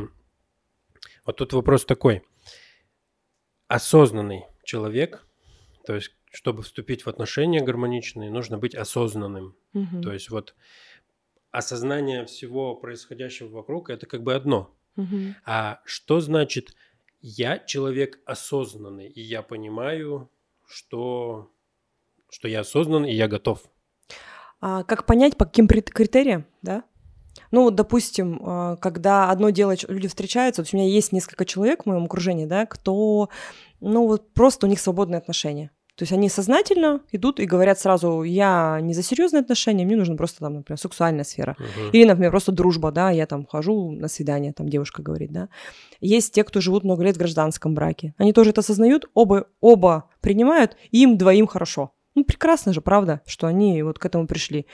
[1.25, 2.23] вот тут вопрос такой.
[3.67, 5.25] Осознанный человек,
[5.85, 9.55] то есть чтобы вступить в отношения гармоничные, нужно быть осознанным.
[9.73, 10.01] Угу.
[10.03, 10.55] То есть вот
[11.51, 14.75] осознание всего происходящего вокруг это как бы одно.
[14.95, 15.35] Угу.
[15.45, 16.75] А что значит
[17.21, 20.29] я человек осознанный и я понимаю,
[20.65, 21.51] что
[22.29, 23.63] что я осознан и я готов.
[24.59, 26.83] А как понять по каким критериям, да?
[27.51, 31.83] Ну, вот, допустим, а, когда одно дело люди встречаются, вот у меня есть несколько человек
[31.83, 33.29] в моем окружении, да, кто,
[33.79, 35.71] ну, вот просто у них свободные отношения.
[35.97, 40.15] То есть они сознательно идут и говорят сразу, я не за серьезные отношения, мне нужна
[40.15, 41.57] просто там, например, сексуальная сфера.
[41.59, 41.91] Uh-huh.
[41.91, 45.49] Или, например, просто дружба, да, я там хожу на свидание, там девушка говорит, да.
[45.99, 48.13] Есть те, кто живут много лет в гражданском браке.
[48.17, 51.93] Они тоже это осознают, оба, оба принимают, и им двоим хорошо.
[52.17, 54.65] Ну, прекрасно же, правда, что они вот к этому пришли.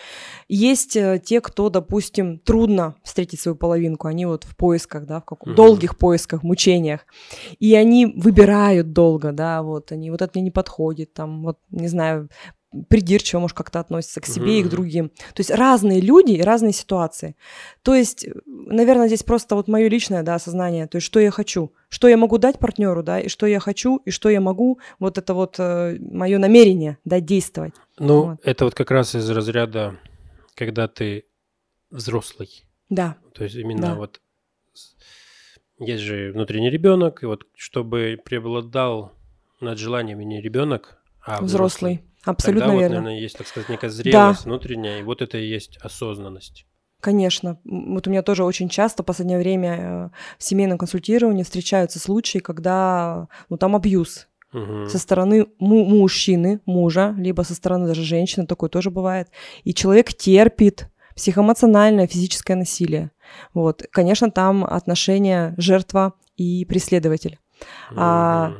[0.47, 5.25] Есть э, те, кто, допустим, трудно встретить свою половинку, они вот в поисках, да, в
[5.25, 5.57] каком угу.
[5.57, 7.01] долгих поисках, мучениях,
[7.59, 11.89] и они выбирают долго, да, вот, они, вот это мне не подходит, там, вот, не
[11.89, 12.29] знаю,
[12.89, 14.61] придирчиво, может, как-то относятся к себе mm-hmm.
[14.61, 15.09] и к другим.
[15.09, 17.35] То есть разные люди и разные ситуации.
[17.81, 21.73] То есть, наверное, здесь просто вот мое личное, да, осознание, то есть что я хочу,
[21.89, 25.17] что я могу дать партнеру, да, и что я хочу, и что я могу, вот
[25.17, 27.73] это вот э, мое намерение, да, действовать.
[27.99, 28.39] Ну, вот.
[28.43, 29.97] это вот как раз из разряда,
[30.55, 31.25] когда ты
[31.91, 32.65] взрослый.
[32.89, 33.17] Да.
[33.33, 33.95] То есть именно да.
[33.95, 34.21] вот
[35.79, 39.13] есть же внутренний ребенок, и вот чтобы преобладал
[39.59, 41.93] над желаниями не ребенок, а взрослый.
[41.93, 42.95] взрослый Абсолютно Тогда верно.
[42.95, 44.49] вот, наверное, есть, так сказать, некая зрелость да.
[44.49, 46.65] внутренняя, и вот это и есть осознанность.
[47.01, 47.59] Конечно.
[47.65, 52.39] Вот у меня тоже очень часто в последнее время э, в семейном консультировании встречаются случаи,
[52.39, 54.87] когда ну, там абьюз угу.
[54.87, 59.27] со стороны му- мужчины, мужа, либо со стороны даже женщины, такое тоже бывает.
[59.65, 63.11] И человек терпит психоэмоциональное, физическое насилие.
[63.53, 63.83] Вот.
[63.91, 67.37] Конечно, там отношения жертва и преследователь.
[67.91, 67.99] Угу.
[67.99, 68.53] А,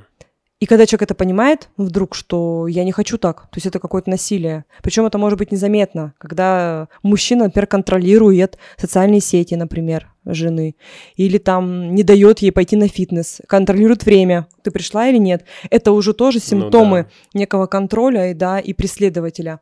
[0.63, 4.09] И когда человек это понимает, вдруг, что я не хочу так, то есть это какое-то
[4.09, 4.63] насилие.
[4.81, 10.77] Причем это может быть незаметно, когда мужчина, например, контролирует социальные сети, например, жены,
[11.17, 15.43] или там не дает ей пойти на фитнес, контролирует время, ты пришла или нет.
[15.69, 17.39] Это уже тоже симптомы ну, да.
[17.39, 19.59] некого контроля и, да, и преследователя.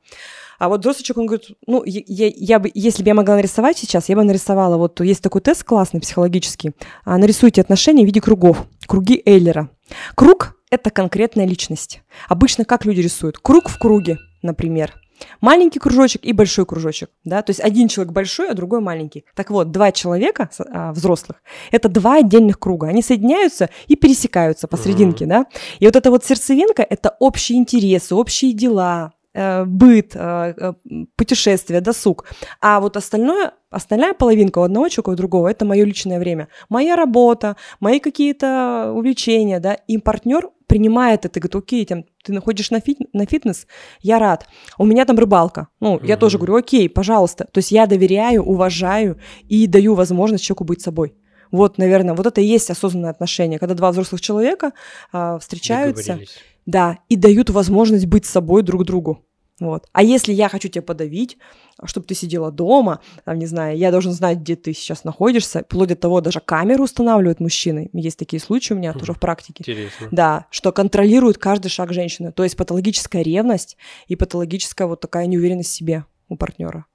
[0.59, 3.75] А вот взрослый человек, он говорит, ну, я, я бы, если бы я могла нарисовать
[3.75, 6.73] сейчас, я бы нарисовала, вот есть такой тест классный, психологический,
[7.05, 9.71] а, нарисуйте отношения в виде кругов, круги Эйлера.
[10.13, 12.01] Круг– это конкретная личность.
[12.27, 13.37] Обычно как люди рисуют?
[13.37, 14.93] Круг в круге, например.
[15.39, 19.23] Маленький кружочек и большой кружочек, да, то есть один человек большой, а другой маленький.
[19.35, 25.25] Так вот, два человека а, взрослых– это два отдельных круга, они соединяются и пересекаются посерединке,
[25.25, 25.29] mm-hmm.
[25.29, 25.45] да.
[25.77, 30.73] И вот эта вот сердцевинка– это общие интересы, общие дела, Э, быт, э, э,
[31.15, 32.25] путешествия, досуг.
[32.59, 36.49] А вот остальное, остальная половинка у одного человека, у другого, это мое личное время.
[36.67, 42.71] Моя работа, мои какие-то увлечения, да, и партнер принимает это, говорит, окей, там, ты находишь
[42.71, 43.67] на, фит, на фитнес,
[43.99, 44.47] я рад.
[44.77, 45.67] У меня там рыбалка.
[45.81, 46.07] Ну, mm-hmm.
[46.07, 47.43] я тоже говорю, окей, пожалуйста.
[47.51, 51.13] То есть я доверяю, уважаю и даю возможность человеку быть собой.
[51.51, 54.71] Вот, наверное, вот это и есть осознанное отношение, когда два взрослых человека
[55.11, 56.19] а, встречаются
[56.65, 59.25] да, и дают возможность быть собой друг другу.
[59.61, 59.87] Вот.
[59.93, 61.37] А если я хочу тебя подавить,
[61.85, 65.89] чтобы ты сидела дома, там, не знаю, я должен знать, где ты сейчас находишься, вплоть
[65.89, 67.91] до того, даже камеру устанавливают мужчины.
[67.93, 69.57] Есть такие случаи у меня тоже в практике.
[69.59, 70.07] Интересно.
[70.09, 72.31] Да, что контролируют каждый шаг женщины.
[72.31, 76.87] То есть патологическая ревность и патологическая вот такая неуверенность в себе у партнера.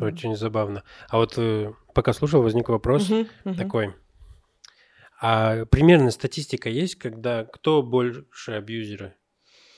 [0.00, 0.82] Очень забавно.
[1.10, 3.12] А вот э, пока слушал, возник вопрос
[3.58, 3.94] такой.
[5.20, 9.14] А примерно статистика есть, когда кто больше абьюзеры?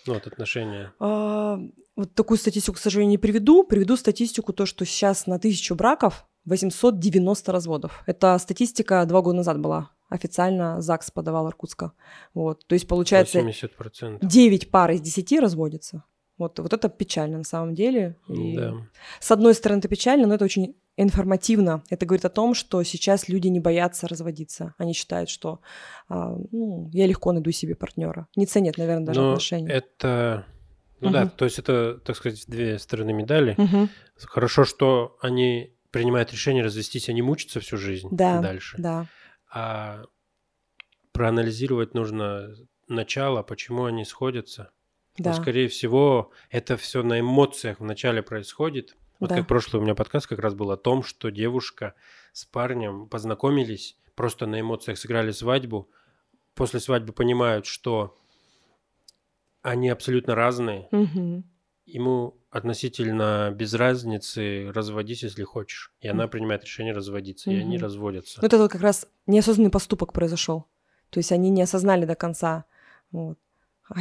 [0.06, 0.92] Ну, вот отношения.
[1.00, 1.58] А,
[1.96, 3.64] вот такую статистику, к сожалению, не приведу.
[3.64, 8.02] Приведу статистику, то, что сейчас на тысячу браков 890 разводов.
[8.06, 9.90] Это статистика два года назад была.
[10.08, 11.92] Официально ЗАГС подавал Иркутска.
[12.32, 12.66] Вот.
[12.66, 14.18] То есть, получается, 80%.
[14.22, 16.04] 9 пар из 10 разводятся.
[16.38, 18.16] Вот, вот это печально на самом деле.
[18.28, 18.74] И да.
[19.20, 21.82] С одной стороны, это печально, но это очень информативно.
[21.90, 24.74] Это говорит о том, что сейчас люди не боятся разводиться.
[24.78, 25.60] Они считают, что
[26.08, 28.28] а, ну, я легко найду себе партнера.
[28.36, 29.68] Не ценят, наверное, даже но отношения.
[29.68, 30.46] Это
[31.00, 31.14] ну угу.
[31.14, 33.54] да, то есть это, так сказать, две стороны медали.
[33.58, 33.88] Угу.
[34.24, 38.76] Хорошо, что они принимают решение развестись, они мучатся всю жизнь да, дальше.
[38.78, 39.06] Да.
[39.52, 40.04] А
[41.12, 42.50] проанализировать нужно
[42.88, 44.70] начало, почему они сходятся.
[45.18, 45.30] Да.
[45.30, 48.96] Но, скорее всего, это все на эмоциях вначале происходит.
[49.18, 49.36] Вот да.
[49.36, 51.94] как прошлый у меня подкаст как раз был о том, что девушка
[52.32, 55.90] с парнем познакомились, просто на эмоциях сыграли свадьбу,
[56.54, 58.16] после свадьбы понимают, что
[59.62, 60.88] они абсолютно разные.
[60.92, 61.44] Угу.
[61.86, 65.92] Ему относительно без разницы разводись, если хочешь.
[66.00, 67.56] И она принимает решение разводиться, угу.
[67.56, 68.40] и они разводятся.
[68.40, 70.66] Ну, это вот как раз неосознанный поступок произошел.
[71.10, 72.64] То есть они не осознали до конца,
[73.10, 73.38] вот.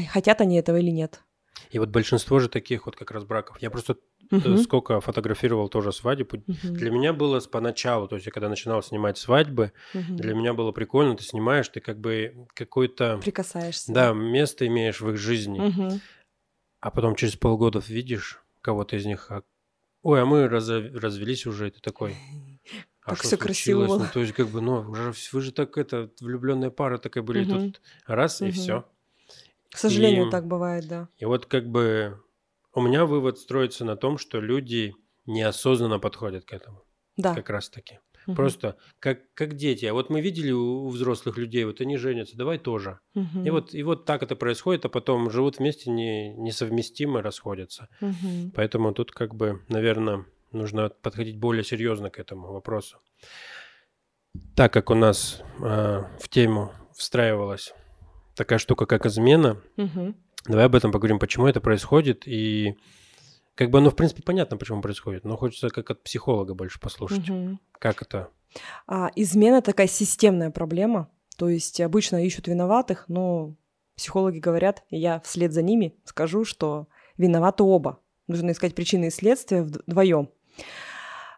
[0.08, 1.21] Хотят они этого или нет.
[1.69, 3.62] И вот большинство же таких вот как раз браков.
[3.62, 3.98] Я просто
[4.32, 4.58] угу.
[4.58, 6.38] сколько фотографировал тоже свадьбу.
[6.38, 6.74] Угу.
[6.74, 10.15] Для меня было поначалу, то есть я когда начинал снимать свадьбы, угу.
[10.15, 13.17] для меня было прикольно, ты снимаешь, ты как бы какой-то...
[13.17, 13.93] Прикасаешься.
[13.93, 15.60] Да, место имеешь в их жизни.
[15.60, 16.00] Угу.
[16.82, 19.43] А потом через полгода видишь кого-то из них, а...
[20.04, 20.69] ой, а мы раз...
[20.69, 22.15] развелись уже, и ты такой...
[23.04, 23.86] А так все красиво.
[23.86, 27.43] Ну, то есть, как бы, ну, уже, вы же так, это, влюбленная пара такая были,
[27.43, 27.65] угу.
[27.65, 28.50] тут раз, угу.
[28.50, 28.86] и все.
[29.76, 31.10] К сожалению, и, так бывает, да.
[31.18, 32.22] И вот как бы
[32.74, 36.84] у меня вывод строится на том, что люди неосознанно подходят к этому.
[37.18, 37.36] Да.
[37.36, 38.00] Как раз таки.
[38.26, 38.36] Угу.
[38.38, 39.86] Просто как, как дети.
[39.86, 43.00] А вот мы видели у, у взрослых людей, вот они женятся, давай тоже.
[43.16, 43.44] Угу.
[43.44, 47.90] И, вот, и вот так это происходит, а потом живут вместе не, несовместимо, расходятся.
[48.00, 48.52] Угу.
[48.56, 52.98] Поэтому тут как бы, наверное, нужно подходить более серьезно к этому вопросу.
[54.56, 57.74] Так как у нас э, в тему встраивалась
[58.36, 59.62] такая штука, как измена.
[59.78, 60.13] Угу.
[60.48, 62.78] Давай об этом поговорим, почему это происходит и
[63.56, 67.30] как бы оно, в принципе, понятно, почему происходит, но хочется как от психолога больше послушать.
[67.30, 67.58] Угу.
[67.80, 68.30] Как это?
[68.86, 71.10] А, измена такая системная проблема.
[71.38, 73.56] То есть обычно ищут виноватых, но
[73.95, 78.00] психологи говорят, и я вслед за ними скажу, что виноваты оба.
[78.28, 80.30] Нужно искать причины и следствия вдвоем.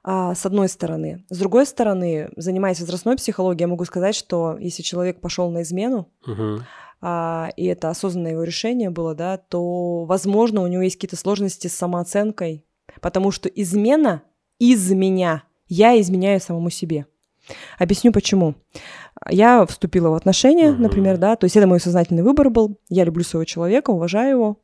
[0.03, 1.25] А, с одной стороны.
[1.29, 6.09] С другой стороны, занимаясь возрастной психологией, я могу сказать, что если человек пошел на измену,
[6.25, 6.61] угу.
[7.01, 11.67] А, и это осознанное его решение было, да, то, возможно, у него есть какие-то сложности
[11.67, 12.65] с самооценкой,
[13.01, 14.23] потому что измена
[14.59, 17.05] из меня, я изменяю самому себе.
[17.77, 18.55] Объясню почему.
[19.29, 20.81] Я вступила в отношения, угу.
[20.81, 22.79] например, да, то есть это мой сознательный выбор был.
[22.89, 24.57] Я люблю своего человека, уважаю его,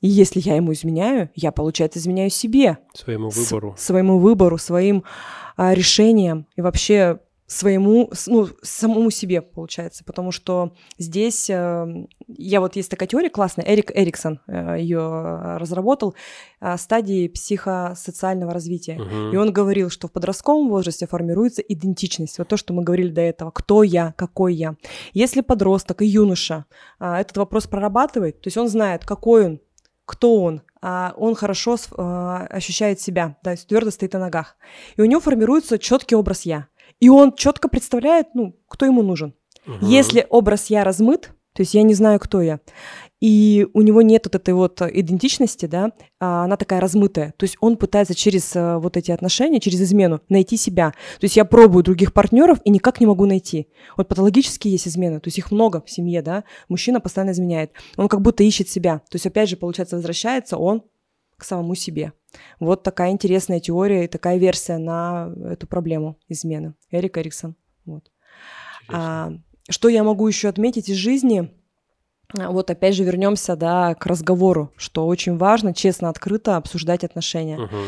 [0.00, 2.78] и если я ему изменяю, я, получается, изменяю себе.
[2.92, 3.74] Своему выбору.
[3.76, 5.04] С, своему выбору, своим
[5.56, 6.46] а, решениям.
[6.54, 13.08] И вообще своему, ну, самому себе, получается, потому что здесь, э, я вот есть такая
[13.08, 16.16] теория классная, Эрик Эриксон э, ее разработал,
[16.60, 19.32] э, стадии психосоциального развития, Мгм.
[19.32, 23.20] и он говорил, что в подростковом возрасте формируется идентичность, вот то, что мы говорили до
[23.20, 24.74] этого, кто я, какой я.
[25.12, 26.64] Если подросток и юноша
[26.98, 29.60] этот вопрос прорабатывает, то есть он знает, какой он,
[30.04, 34.56] кто он, а он хорошо ощущает себя, да, твердо стоит на ногах,
[34.96, 36.68] и у него формируется четкий образ я.
[37.00, 39.34] И он четко представляет, ну, кто ему нужен.
[39.66, 39.86] Мгм.
[39.86, 42.60] Если образ я размыт, то есть я не знаю, кто я,
[43.20, 47.32] и у него нет вот этой вот идентичности, да, а она такая размытая.
[47.38, 50.90] То есть он пытается через э, вот эти отношения, через измену найти себя.
[51.18, 53.68] То есть я пробую других партнеров и никак не могу найти.
[53.96, 57.72] Вот патологически есть измены, то есть их много в семье, да, мужчина постоянно изменяет.
[57.96, 58.98] Он как будто ищет себя.
[59.10, 60.82] То есть опять же, получается, возвращается он
[61.38, 62.12] к самому себе.
[62.60, 66.74] Вот такая интересная теория и такая версия на эту проблему измены.
[66.90, 67.56] Эрик Эриксон.
[67.84, 68.10] Вот.
[68.88, 69.32] А,
[69.68, 71.50] что я могу еще отметить из жизни?
[72.38, 77.58] А, Вот опять же вернемся да, к разговору, что очень важно честно, открыто обсуждать отношения.
[77.58, 77.84] Мгм.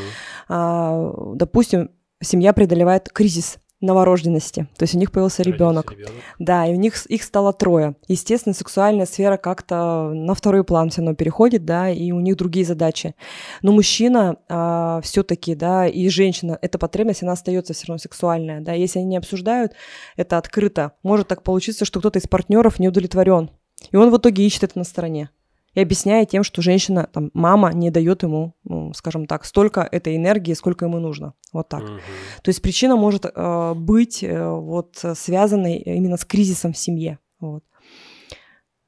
[0.48, 5.92] А, допустим, семья преодолевает кризис новорожденности, то есть у них появился ребенок.
[5.92, 6.12] ребенок.
[6.38, 7.94] Да, и у них их стало трое.
[8.08, 12.66] Естественно, сексуальная сфера как-то на второй план все равно переходит, да, и у них другие
[12.66, 13.14] задачи.
[13.62, 18.72] Но мужчина все-таки, да, и женщина, эта потребность, она остается все равно сексуальная, да.
[18.72, 19.74] Если они не обсуждают
[20.16, 23.50] это открыто, может так получиться, что кто-то из партнеров не удовлетворен.
[23.92, 25.30] И он в итоге ищет это на стороне.
[25.74, 30.16] И объясняет тем, что женщина, там, мама не дает ему, ну, скажем так, столько этой
[30.16, 31.34] энергии, сколько ему нужно.
[31.52, 31.82] Вот так.
[31.82, 32.00] Мгм.
[32.42, 37.18] То есть причина может э, быть э, вот э, связанной именно с кризисом в семье.
[37.38, 37.62] Вот.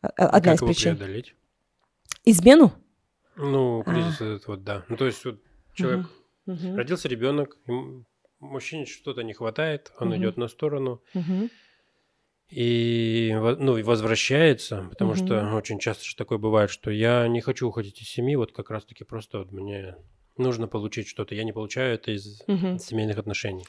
[0.02, 0.96] Э, Одна как из причин.
[0.96, 1.34] преодолеть?
[2.24, 2.72] Измену?
[3.36, 3.84] Ну, А.
[3.84, 4.84] кризис этот вот, да.
[4.88, 5.38] Ну, то есть вот
[5.74, 6.06] человек,
[6.46, 6.76] Мгм.
[6.76, 7.56] родился ребенок,
[8.40, 10.16] мужчине что-то не хватает, он Мгм.
[10.16, 11.50] идет на сторону Мгм.
[12.50, 15.18] И, ну, и возвращается, потому Мгм.
[15.18, 18.70] что очень часто же такое бывает, что я не хочу уходить из семьи, вот как
[18.70, 19.96] раз-таки просто вот мне
[20.36, 22.78] нужно получить что-то, я не получаю это из Мгм.
[22.78, 23.64] семейных отношений.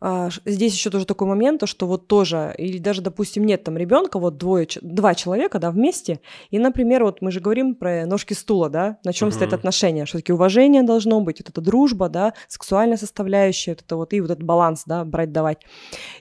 [0.00, 3.76] А, здесь еще тоже такой момент, то, что вот тоже, или даже, допустим, нет там
[3.76, 8.34] ребенка, вот двое, два человека, да, вместе, и, например, вот мы же говорим про ножки
[8.34, 9.58] стула, да, на чем стоят Мгм.
[9.58, 14.12] отношения, что таки уважение должно быть, вот эта дружба, да, сексуальная составляющая, вот это вот,
[14.12, 15.58] и вот этот баланс, да, брать-давать.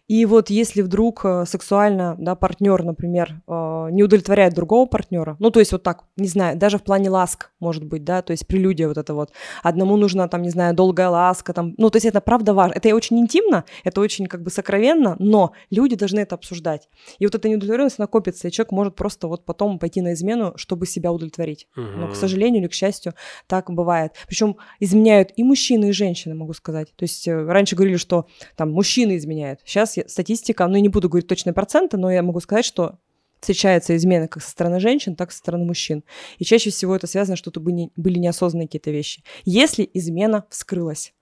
[0.07, 5.51] И вот если вдруг э, сексуально, да, партнер, например, э, не удовлетворяет другого партнера, ну,
[5.51, 8.47] то есть вот так, не знаю, даже в плане ласк, может быть, да, то есть
[8.47, 12.05] прелюдия вот это вот, одному нужна там, не знаю, долгая ласка, там, ну, то есть
[12.05, 16.35] это правда важно, это очень интимно, это очень как бы сокровенно, но люди должны это
[16.35, 16.89] обсуждать.
[17.19, 20.85] И вот эта неудовлетворенность накопится, и человек может просто вот потом пойти на измену, чтобы
[20.85, 21.67] себя удовлетворить.
[21.75, 23.13] Но, к сожалению или к счастью,
[23.47, 24.13] так бывает.
[24.27, 26.93] Причем изменяют и мужчины, и женщины, могу сказать.
[26.95, 29.61] То есть э, раньше говорили, что там мужчины изменяют.
[29.65, 32.99] Сейчас статистика, ну, я не буду говорить точные проценты, но я могу сказать, что
[33.39, 36.03] встречаются измены как со стороны женщин, так и со стороны мужчин.
[36.37, 39.23] И чаще всего это связано, что это были неосознанные какие-то вещи.
[39.45, 41.13] Если измена вскрылась,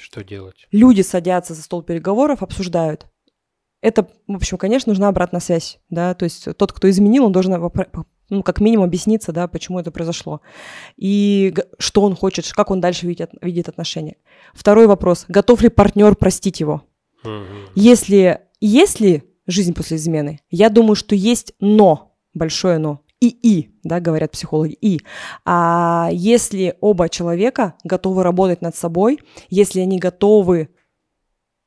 [0.00, 0.66] Что делать?
[0.72, 3.06] люди садятся за стол переговоров, обсуждают.
[3.82, 7.58] Это, в общем, конечно, нужна обратная связь, да, то есть тот, кто изменил, он должен,
[8.28, 10.42] ну, как минимум объясниться, да, почему это произошло,
[10.96, 14.16] и что он хочет, как он дальше видит, видит отношения.
[14.52, 16.82] Второй вопрос, готов ли партнер простить его?
[17.24, 17.68] Мгм.
[17.74, 24.00] Если, если жизнь после измены, я думаю, что есть но, большое но, и и, да,
[24.00, 25.00] говорят психологи, и.
[25.44, 30.70] А если оба человека готовы работать над собой, если они готовы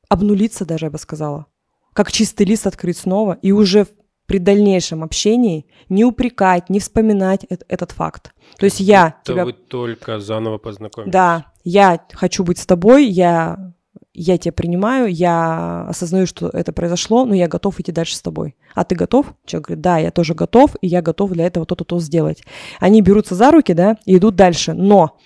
[0.09, 1.45] обнулиться даже, я бы сказала,
[1.93, 3.87] как чистый лист открыть снова, и уже
[4.25, 8.33] при дальнейшем общении не упрекать, не вспоминать эт- этот факт.
[8.57, 11.11] То есть я То тебя вы только заново познакомились.
[11.11, 13.73] да, я хочу быть с тобой, я,
[14.13, 18.56] я тебя принимаю, я осознаю, что это произошло, но я готов идти дальше с тобой.
[18.76, 19.34] А ты готов?
[19.45, 22.43] Человек говорит, да, я тоже готов, и я готов для этого то-то, то сделать.
[22.80, 24.73] Они берутся за руки, да, и идут дальше.
[24.73, 25.17] Но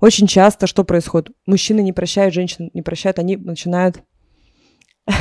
[0.00, 1.30] очень часто что происходит?
[1.46, 4.02] Мужчины не прощают, женщины не прощают, они начинают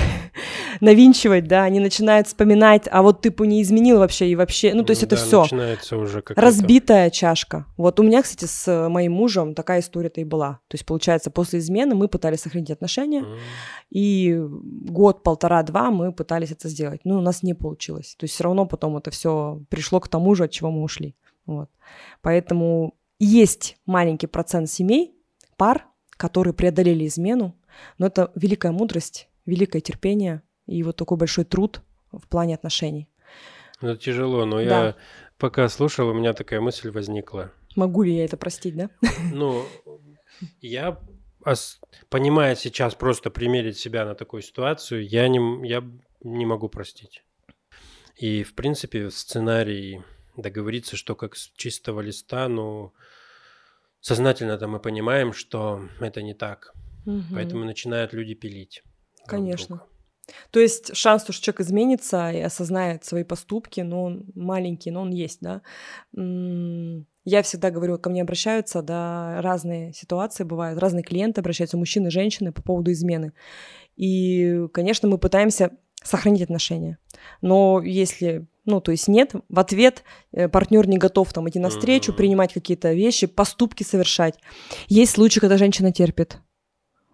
[0.82, 4.84] навинчивать, да, они начинают вспоминать, а вот ты бы не изменил вообще, и вообще, ну,
[4.84, 7.66] то есть это Да, все начинается уже как разбитая чашка.
[7.78, 10.60] Вот у меня, кстати, с моим мужем такая история-то и была.
[10.68, 13.26] То есть, получается, после измены мы пытались сохранить отношения,
[13.90, 17.02] и год, полтора, два мы пытались это сделать.
[17.04, 18.16] Но у нас не получилось.
[18.18, 21.16] То есть все равно потом это все пришло к тому же, от чего мы ушли.
[21.46, 21.70] Вот.
[22.22, 25.16] Поэтому есть маленький процент семей,
[25.58, 27.56] пар, которые преодолели измену,
[27.98, 33.08] но это великая мудрость, великое терпение и вот такой большой труд в плане отношений.
[33.82, 34.64] Ну, Это тяжело, но Да.
[34.64, 34.96] я
[35.38, 37.52] пока слушал, у меня такая мысль возникла.
[37.76, 38.90] Могу ли я это простить, да?
[39.34, 39.66] Ну,
[40.62, 41.00] я
[42.10, 45.84] понимая сейчас просто примерить себя на такую ситуацию, я не, я
[46.24, 47.24] не могу простить.
[48.16, 50.04] И, в принципе, в сценарии
[50.38, 52.94] договориться, что как с чистого листа, ну,
[54.00, 56.74] сознательно-то мы понимаем, что это не так.
[57.06, 57.34] Мгм.
[57.34, 58.84] Поэтому начинают люди пилить.
[59.18, 59.78] друг Конечно.
[59.78, 59.92] друга.
[60.52, 65.12] То есть шанс, что человек изменится и осознает свои поступки, но он маленький, но он
[65.12, 65.62] есть, да.
[67.28, 72.52] Я всегда говорю, ко мне обращаются, да, разные ситуации бывают, разные клиенты обращаются, мужчины, женщины
[72.52, 73.34] по поводу измены.
[73.96, 75.72] И, конечно, мы пытаемся
[76.04, 77.00] сохранить отношения.
[77.42, 80.04] Но если, ну, то есть нет, в ответ
[80.52, 82.18] партнер не готов там идти навстречу, Мгм.
[82.18, 84.36] принимать какие-то вещи, поступки совершать.
[84.88, 86.38] Есть случаи, когда женщина терпит.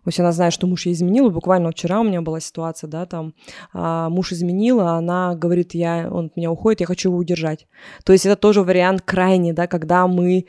[0.04, 1.28] То есть она знает, что муж ей изменил.
[1.28, 3.34] И буквально вчера у меня была ситуация, да, там
[3.74, 7.68] а, муж изменил, а она говорит, я, он от меня уходит, я хочу его удержать.
[8.04, 10.46] То есть это тоже вариант крайний, да, когда мы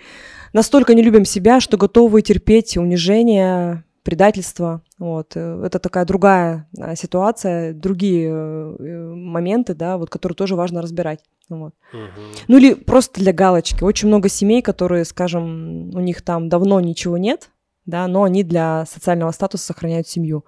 [0.52, 4.82] настолько не любим себя, что готовы терпеть унижение, предательство.
[4.98, 5.32] Вот.
[5.34, 11.20] э, Это такая другая а, ситуация, другие э, моменты, да, вот, которые тоже важно разбирать.
[11.48, 11.74] Вот.
[11.92, 12.32] Мгм.
[12.48, 13.82] Ну или просто для галочки.
[13.82, 17.50] Очень много семей, которые, скажем, у них там давно ничего нет,
[17.86, 20.44] да, но они для социального статуса сохраняют семью.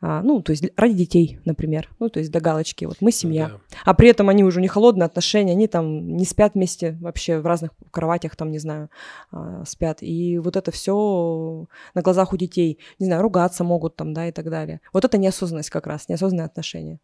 [0.00, 1.88] А, ну, то есть ради детей, например.
[1.98, 2.84] Ну, то есть для галочки.
[2.84, 3.48] Вот мы семья.
[3.48, 3.78] Да.
[3.84, 7.46] А при этом они уже не холодные отношения, они там не спят вместе вообще в
[7.46, 8.90] разных кроватях, там, не знаю,
[9.30, 9.98] а, спят.
[10.02, 14.32] И вот это все на глазах у детей, не знаю, ругаться могут там, да, и
[14.32, 14.80] так далее.
[14.92, 17.00] Вот это неосознанность как раз, неосознанные отношения.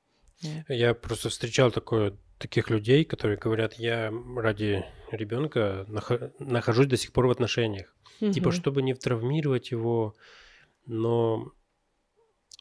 [0.69, 5.87] Я просто встречал такое, таких людей, которые говорят, я ради ребенка
[6.39, 7.95] нахожусь до сих пор в отношениях.
[8.19, 8.53] Типа, Мгм.
[8.53, 10.15] чтобы не травмировать его,
[10.87, 11.53] но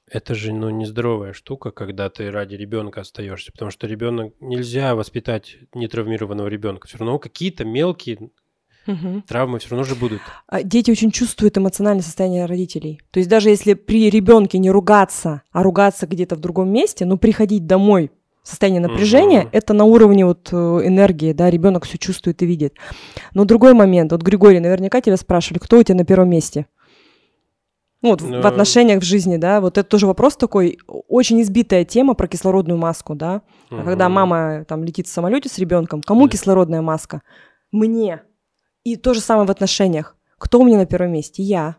[0.07, 5.57] это же ну, нездоровая штука, когда ты ради ребенка остаешься, потому что ребенок нельзя воспитать
[5.73, 6.87] нетравмированного ребенка.
[6.87, 8.31] Все равно какие-то мелкие
[8.87, 9.21] Мгм.
[9.27, 10.21] травмы все равно же будут.
[10.47, 12.99] А Дети очень чувствуют эмоциональное состояние родителей.
[13.11, 17.17] То есть даже если при ребенке не ругаться, а ругаться где-то в другом месте, но
[17.17, 18.11] приходить домой
[18.43, 19.49] в состояние напряжения, Мгм.
[19.51, 22.73] это на уровне вот э, энергии, да, ребенок все чувствует и видит.
[23.33, 26.65] Но другой момент, вот Григорий, наверняка тебя спрашивали, кто у тебя на первом месте?
[28.01, 31.41] Ну, вот в- Ну, в отношениях в жизни, да, вот это тоже вопрос такой, очень
[31.41, 36.01] избитая тема про кислородную маску, да, а когда мама там летит в самолете с ребенком,
[36.01, 36.31] кому Да.
[36.31, 37.21] кислородная маска?
[37.73, 38.21] Мне.
[38.83, 40.15] И то же самое в отношениях.
[40.37, 41.43] Кто у меня на первом месте?
[41.43, 41.77] Я.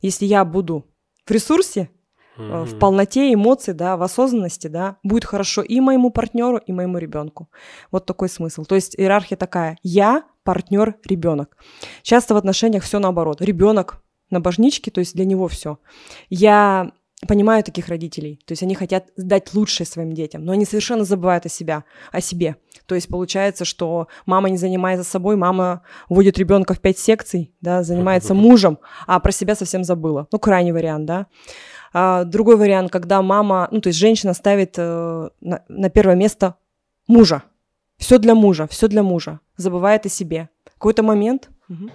[0.00, 0.84] Если я буду
[1.24, 1.90] в ресурсе,
[2.36, 6.98] э, в полноте эмоций, да, в осознанности, да, будет хорошо и моему партнеру, и моему
[6.98, 7.48] ребенку.
[7.90, 8.64] Вот такой смысл.
[8.64, 11.56] То есть иерархия такая: я, партнер, ребенок.
[12.02, 13.40] Часто в отношениях все наоборот.
[13.40, 15.78] Ребенок на божничке, то есть для него все.
[16.28, 16.92] Я
[17.26, 21.46] понимаю таких родителей, то есть они хотят дать лучшее своим детям, но они совершенно забывают
[21.46, 22.56] о себя, о себе.
[22.86, 27.82] То есть получается, что мама не занимается собой, мама вводит ребенка в пять секций, да,
[27.82, 30.26] занимается мужем, а про себя совсем забыла.
[30.32, 31.26] Ну, крайний вариант, да.
[31.92, 36.56] А, другой вариант, когда мама, ну, то есть женщина ставит э, на, на первое место
[37.06, 37.42] мужа.
[37.98, 39.40] Все для мужа, все для мужа.
[39.56, 40.48] Забывает о себе.
[40.64, 41.50] Какой-то момент.
[41.68, 41.92] Мгм.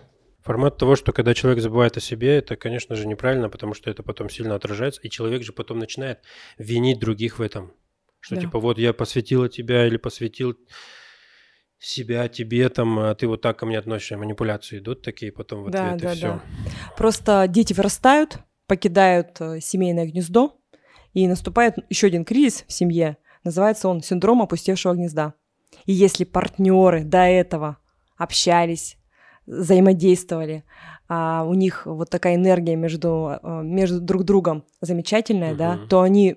[0.47, 4.01] Формат того, что когда человек забывает о себе, это, конечно же, неправильно, потому что это
[4.01, 6.21] потом сильно отражается, и человек же потом начинает
[6.57, 7.73] винить других в этом.
[8.21, 8.41] Что Да.
[8.41, 10.55] типа вот я посвятила тебя или посвятил
[11.79, 15.69] себя тебе, там, а ты вот так ко мне относишься, манипуляции идут такие потом в
[15.69, 16.27] Да, ответ, да, и все.
[16.27, 16.43] да.
[16.95, 20.57] Просто дети вырастают, покидают э, семейное гнездо,
[21.11, 23.17] и наступает еще один кризис в семье.
[23.43, 25.33] Называется он синдром опустевшего гнезда.
[25.85, 27.79] И если партнеры до этого
[28.15, 28.97] общались,
[29.47, 30.63] взаимодействовали,
[31.09, 35.87] а у них вот такая энергия между, э, между друг другом замечательная, да, Мгм.
[35.87, 36.35] то они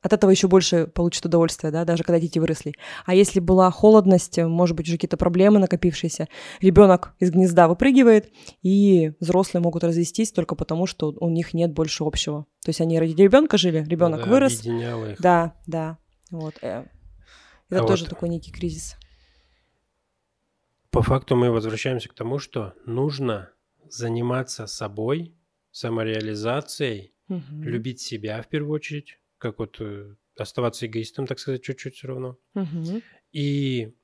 [0.00, 2.72] от этого еще больше получат удовольствие, да, даже когда дети выросли.
[3.06, 6.26] А если была холодность, э, может быть, уже какие-то проблемы накопившиеся,
[6.60, 8.32] ребенок из гнезда выпрыгивает,
[8.62, 12.46] и взрослые могут развестись только потому, что у них нет больше общего.
[12.64, 14.64] То есть они ради ребенка жили, ребенок Да, вырос.
[14.64, 15.20] их.
[15.20, 15.98] Да, да.
[16.30, 16.54] Вот.
[16.62, 16.84] э,
[17.70, 18.96] Это А тоже вот- такой некий кризис.
[20.92, 23.50] По факту мы возвращаемся к тому, что нужно
[23.88, 25.34] заниматься собой,
[25.70, 27.62] самореализацией, Мгм.
[27.62, 32.36] любить себя в первую очередь, как вот э, оставаться эгоистом, так сказать, чуть-чуть все равно.
[32.52, 33.00] Мгм.
[33.32, 33.94] И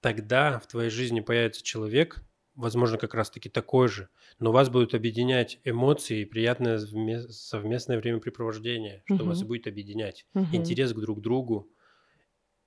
[0.00, 2.22] тогда в твоей жизни появится человек,
[2.54, 9.02] возможно, как раз-таки такой же, но вас будут объединять эмоции и приятное вме- совместное времяпрепровождение,
[9.06, 9.48] что вас и Мгм.
[9.48, 10.26] будет объединять.
[10.34, 10.54] Мгм.
[10.54, 11.72] Интерес к друг другу.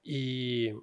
[0.01, 0.74] И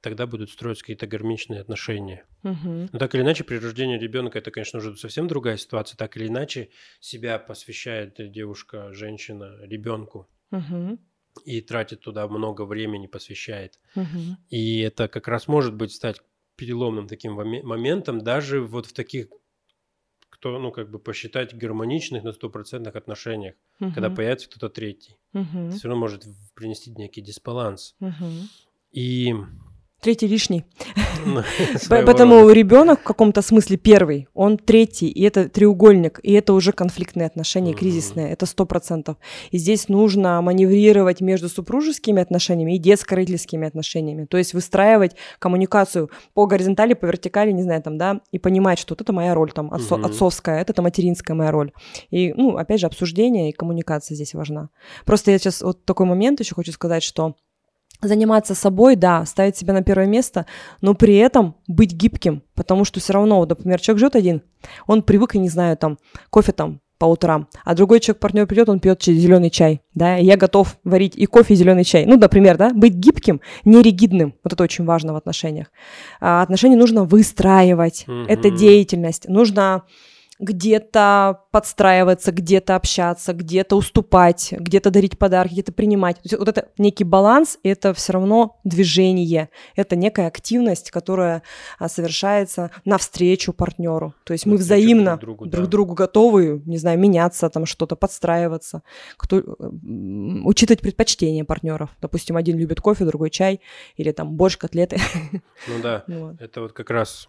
[0.00, 2.24] тогда будут строиться какие-то гармоничные отношения.
[2.42, 2.88] Мгм.
[2.92, 5.96] Но так или иначе, при рождении ребенка это, конечно, уже совсем другая ситуация.
[5.96, 6.70] Так или иначе,
[7.00, 10.98] себя посвящает девушка, женщина ребенку Мгм.
[11.44, 13.78] и тратит туда много времени, посвящает.
[13.94, 14.36] Мгм.
[14.50, 16.20] И это как раз может быть стать
[16.56, 19.28] переломным таким моме- моментом даже вот в таких
[20.30, 23.92] кто, ну, как бы посчитать гармоничных на стопроцентных отношениях, Мгм.
[23.92, 25.16] когда появится кто-то третий.
[25.32, 25.72] Мгм.
[25.72, 26.24] Все равно может
[26.54, 27.96] принести некий дисбаланс.
[27.98, 28.48] Мгм.
[28.92, 29.34] И
[30.00, 30.64] Третий лишний.
[31.26, 31.42] ну,
[31.88, 37.26] Поэтому ребенок в каком-то смысле первый, он третий, и это треугольник, и это уже конфликтные
[37.26, 39.16] отношения, кризисные, это сто процентов.
[39.50, 46.46] И здесь нужно маневрировать между супружескими отношениями и детско-родительскими отношениями, то есть выстраивать коммуникацию по
[46.46, 49.72] горизонтали, по вертикали, не знаю, там, да, и понимать, что вот это моя роль, там,
[49.72, 51.72] отцо- отцовская, это материнская моя роль.
[52.10, 54.70] И, ну, опять же, обсуждение и коммуникация здесь важна.
[55.04, 57.34] Просто я сейчас вот такой момент еще хочу сказать, что
[58.00, 60.46] заниматься собой, да, ставить себя на первое место,
[60.80, 64.42] но при этом быть гибким, потому что все равно, вот, например, человек живет один,
[64.86, 65.98] он привык, я не знаю, там,
[66.30, 70.24] кофе там по утрам, а другой человек, партнер придет, он пьет зеленый чай, да, и
[70.24, 72.06] я готов варить и кофе, и зеленый чай.
[72.06, 75.68] Ну, например, да, быть гибким, не ригидным, вот это очень важно в отношениях.
[76.20, 78.56] А, отношения нужно выстраивать, это Мгм.
[78.56, 79.84] деятельность, нужно
[80.38, 86.16] где-то подстраиваться, где-то общаться, где-то уступать, где-то дарить подарки, где-то принимать.
[86.16, 91.42] То есть вот это некий баланс, это все равно движение, это некая активность, которая
[91.78, 94.14] а, совершается навстречу партнеру.
[94.24, 95.70] То есть мы Навстречу взаимно друг другу, друг да.
[95.70, 98.82] другу готовы, не знаю, меняться, там что-то подстраиваться,
[99.16, 99.42] кто,
[100.44, 101.90] учитывать предпочтения партнеров.
[102.00, 103.60] Допустим, один любит кофе, другой чай,
[103.96, 104.98] или там борщ, котлеты.
[105.32, 106.40] Ну да, вот.
[106.40, 107.28] это вот как раз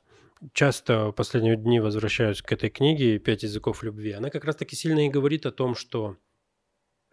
[0.53, 4.11] часто в последние дни возвращаюсь к этой книге «Пять языков любви».
[4.11, 6.17] Она как раз-таки сильно и говорит о том, что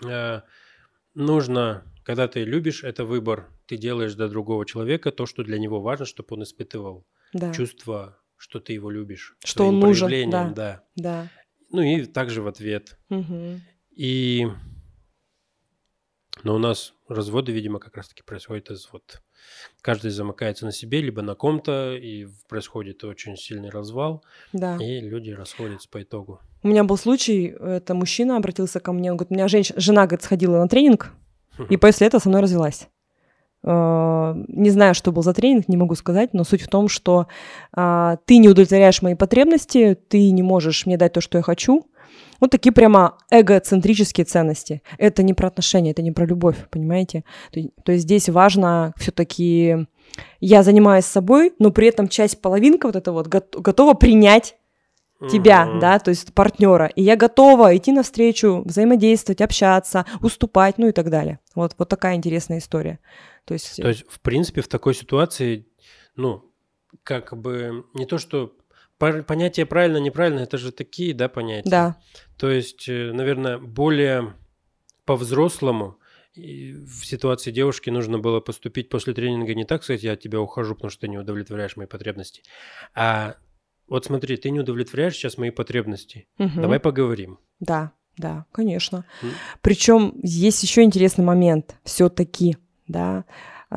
[0.05, 0.41] э,
[1.15, 3.51] нужно, когда ты любишь, это выбор.
[3.67, 8.21] Ты делаешь для другого человека то, что для него важно, чтобы он испытывал Да, чувство,
[8.37, 9.37] что ты его любишь.
[9.45, 10.85] Что он нужен, проявлением, да.
[10.95, 11.31] да.
[11.71, 12.99] Ну и также в ответ.
[13.09, 13.61] Мгм.
[13.91, 14.47] И...
[16.45, 19.23] Но у нас разводы, видимо, как раз-таки происходят из вот...
[19.83, 24.77] Каждый замыкается на себе, либо на ком-то, и происходит очень сильный развал, Да.
[24.81, 26.41] и люди расходятся по итогу.
[26.63, 30.07] У меня был случай, это мужчина обратился ко мне, он говорит, у меня женщина, жена,
[30.07, 31.13] говорит, сходила на тренинг,
[31.71, 32.89] и после этого со мной развелась.
[33.63, 37.27] Э, Не знаю, что был за тренинг, не могу сказать, но суть в том, что
[37.73, 41.87] а, ты не удовлетворяешь мои потребности, ты не можешь мне дать то, что я хочу.
[42.41, 44.83] Вот такие прямо эгоцентрические ценности.
[44.99, 47.25] Это не про отношения, это не про любовь, понимаете?
[47.53, 49.87] То, есть- то есть здесь важно все-таки
[50.41, 54.57] я занимаюсь собой, но при этом часть половинка вот это вот гот- готова принять
[55.31, 55.79] тебя, Мгм.
[55.81, 61.09] да, то есть партнера, и я готова идти навстречу, взаимодействовать, общаться, уступать, ну и так
[61.09, 61.39] далее.
[61.55, 62.99] Вот, вот такая интересная история.
[63.47, 65.67] То есть, То есть, в принципе, в такой ситуации,
[66.17, 66.43] ну,
[67.03, 68.53] как бы не то, что
[68.99, 71.71] понятие правильно, неправильно, это же такие, да, понятия.
[71.71, 71.97] да,
[72.39, 74.35] То есть, э, наверное, более
[75.05, 75.99] по-взрослому
[76.35, 80.75] в ситуации девушки нужно было поступить после тренинга не так сказать, я от тебя ухожу,
[80.75, 82.43] потому что ты не удовлетворяешь мои потребности,
[82.95, 83.37] а
[83.89, 86.61] вот смотри, ты не удовлетворяешь сейчас мои потребности, Мгм.
[86.61, 87.39] давай поговорим.
[87.61, 89.05] да, да, конечно.
[89.23, 89.31] М.
[89.63, 92.57] Причем есть еще интересный момент, все-таки,
[92.89, 93.25] да,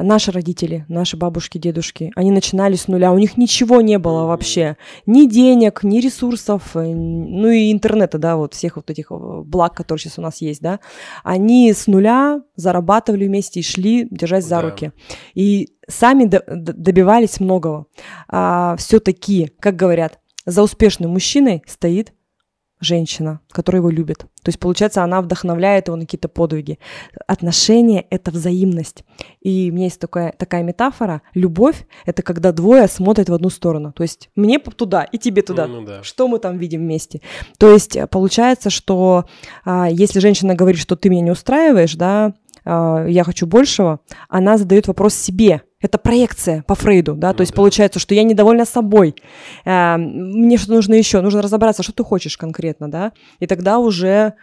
[0.04, 4.78] наши родители, наши бабушки, дедушки, они начинали с нуля, у них ничего не было вообще,
[5.06, 9.76] ни денег, ни ресурсов, э, ну и интернета, да, вот всех вот этих э, благ,
[9.76, 10.80] которые сейчас у нас есть, да,
[11.24, 14.62] они с нуля зарабатывали вместе и шли, держась за Да.
[14.62, 14.92] руки,
[15.34, 17.86] и сами до- добивались многого.
[18.78, 22.14] все-таки, как говорят, за успешным мужчиной стоит
[22.80, 24.20] женщина, которая его любит.
[24.20, 26.80] То есть, получается, она вдохновляет его на какие-то подвиги.
[27.28, 29.04] Отношения— это взаимность.
[29.42, 31.22] И у меня есть такая, такая метафора.
[31.34, 33.92] Любовь— это когда двое смотрят в одну сторону.
[33.92, 35.68] То есть, мне туда и тебе туда.
[35.68, 36.04] Ну да.
[36.04, 37.22] Что мы там видим вместе?
[37.58, 39.26] То есть, э, получается, что
[39.66, 42.34] а, если женщина говорит, что ты меня не устраиваешь, да,
[42.66, 44.00] а, я хочу большего,
[44.30, 45.64] она задает вопрос себе.
[45.82, 47.56] Это проекция по Фрейду, да, Ну то есть да.
[47.58, 49.16] получается, что я недовольна собой,
[49.66, 54.34] а, мне что нужно еще, нужно разобраться, что ты хочешь конкретно, да, и тогда уже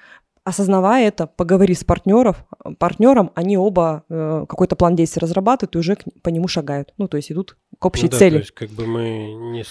[0.44, 2.44] осознавая это, поговори с партнеров,
[2.78, 7.08] партнером, они оба э, какой-то план действий разрабатывают и уже к- по нему шагают, ну
[7.08, 8.32] то есть идут к общей Ну да, цели.
[8.34, 9.64] То есть, как бы мы не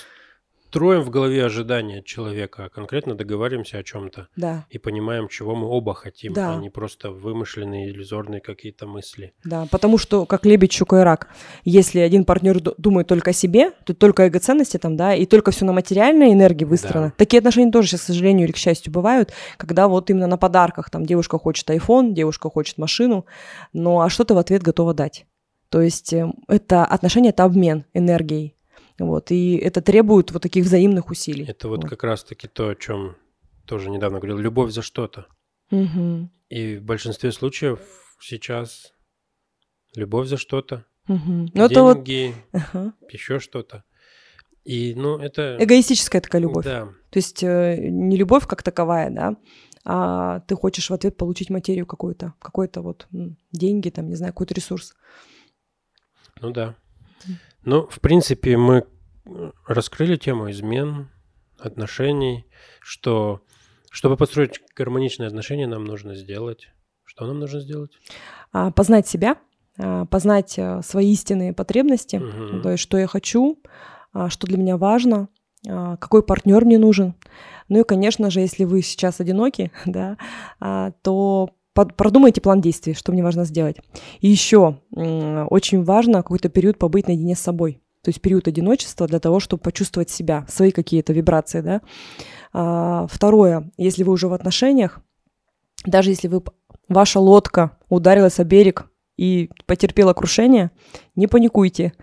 [0.69, 5.67] строим в голове ожидания человека, а конкретно договариваемся о чем-то Да, и понимаем, чего мы
[5.67, 6.53] оба хотим, Да.
[6.53, 9.33] а не просто вымышленные, иллюзорные какие-то мысли.
[9.43, 11.29] да, потому что как лебедь, щука и рак,
[11.63, 15.51] если один партнер ду- думает только о себе, то только эгоценности там, да, и только
[15.51, 17.07] все на материальной энергии выстроено.
[17.07, 17.13] Да.
[17.17, 20.89] Такие отношения тоже сейчас, к сожалению или к счастью, бывают, когда вот именно на подарках,
[20.89, 23.25] там девушка хочет iPhone, девушка хочет машину,
[23.71, 25.25] ну а что ты в ответ готова дать?
[25.69, 28.55] То есть э, это отношения, это обмен энергией.
[28.99, 31.45] Вот, и это требует вот таких взаимных усилий.
[31.45, 31.89] Это вот Вот.
[31.89, 33.17] как раз-таки то, о чем
[33.65, 35.27] тоже недавно говорил, любовь за что-то.
[35.71, 36.31] Мгм.
[36.49, 37.79] И в большинстве случаев
[38.19, 38.93] сейчас
[39.95, 41.51] любовь за что-то, Мгм.
[41.53, 42.03] Ну, это вот...
[42.03, 42.93] деньги, Ага.
[43.11, 43.83] еще что-то.
[44.63, 45.57] И, ну, это...
[45.59, 46.65] Эгоистическая такая любовь.
[46.65, 46.85] Да.
[47.11, 49.35] То есть э, не любовь как таковая, да,
[49.83, 54.33] а ты хочешь в ответ получить материю какую-то, какой-то вот м, деньги, там, не знаю,
[54.33, 54.95] какой-то ресурс.
[56.41, 56.75] Ну да.
[57.65, 58.85] Ну, в принципе, мы
[59.25, 61.09] э, раскрыли тему измен,
[61.59, 62.45] отношений,
[62.81, 63.41] что
[63.89, 66.69] чтобы построить гармоничные отношения, нам нужно сделать.
[67.05, 67.91] Что нам нужно сделать?
[68.51, 69.37] А, познать себя,
[69.79, 72.61] а, познать а, свои истинные потребности, Мгм.
[72.61, 73.61] то есть что я хочу,
[74.13, 75.29] а, что для меня важно,
[75.63, 77.15] какой партнер мне нужен.
[77.69, 80.15] Ну и, конечно же, если вы сейчас одиноки, да,
[81.01, 83.77] то продумайте план действий, что мне важно сделать.
[84.21, 87.81] И еще очень важно какой-то период побыть наедине с собой.
[88.01, 91.81] То есть период одиночества для того, чтобы почувствовать себя, свои какие-то вибрации, да.
[92.53, 94.99] А, Второе, если вы уже в отношениях,
[95.85, 96.43] даже если вы,
[96.87, 98.85] ваша лодка ударилась о берег
[99.17, 100.69] и потерпела крушение,
[101.15, 101.93] не паникуйте.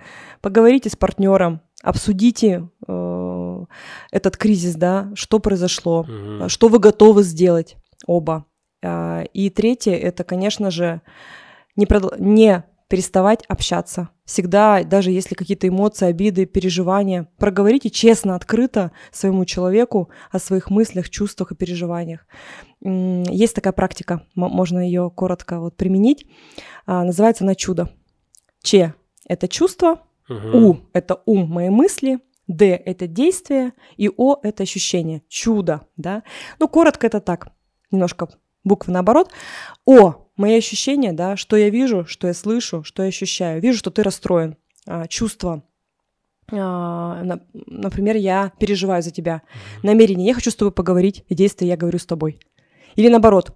[0.40, 3.64] Поговорите с партнером, обсудите э,
[4.10, 6.48] этот кризис, да, что произошло, Мгм.
[6.48, 8.44] что вы готовы сделать оба.
[8.82, 11.00] А, И третье, это, конечно же,
[11.76, 14.10] не, продл- не переставать общаться.
[14.26, 21.08] Всегда, даже если какие-то эмоции, обиды, переживания, проговорите честно, открыто своему человеку о своих мыслях,
[21.08, 22.26] чувствах и переживаниях.
[22.82, 26.26] Есть такая практика, можно ее коротко вот применить.
[26.84, 27.88] А, Называется она чудо.
[28.62, 28.94] Че–
[29.26, 30.54] это чувство, Мгм.
[30.54, 36.22] у– это ум, мои мысли, Д– это действие, и О– это ощущение, чудо, да.
[36.58, 37.48] Ну, коротко это так,
[37.90, 38.28] немножко
[38.64, 39.30] буквы наоборот.
[39.86, 43.60] О– мои ощущения, да, что я вижу, что я слышу, что я ощущаю.
[43.60, 44.56] Вижу, что ты расстроен.
[44.86, 45.62] А, чувство.
[46.50, 49.42] А, на- например, я переживаю за тебя.
[49.82, 52.38] Намерение– я хочу с тобой поговорить, и действие– я говорю с тобой.
[52.96, 53.52] Или наоборот,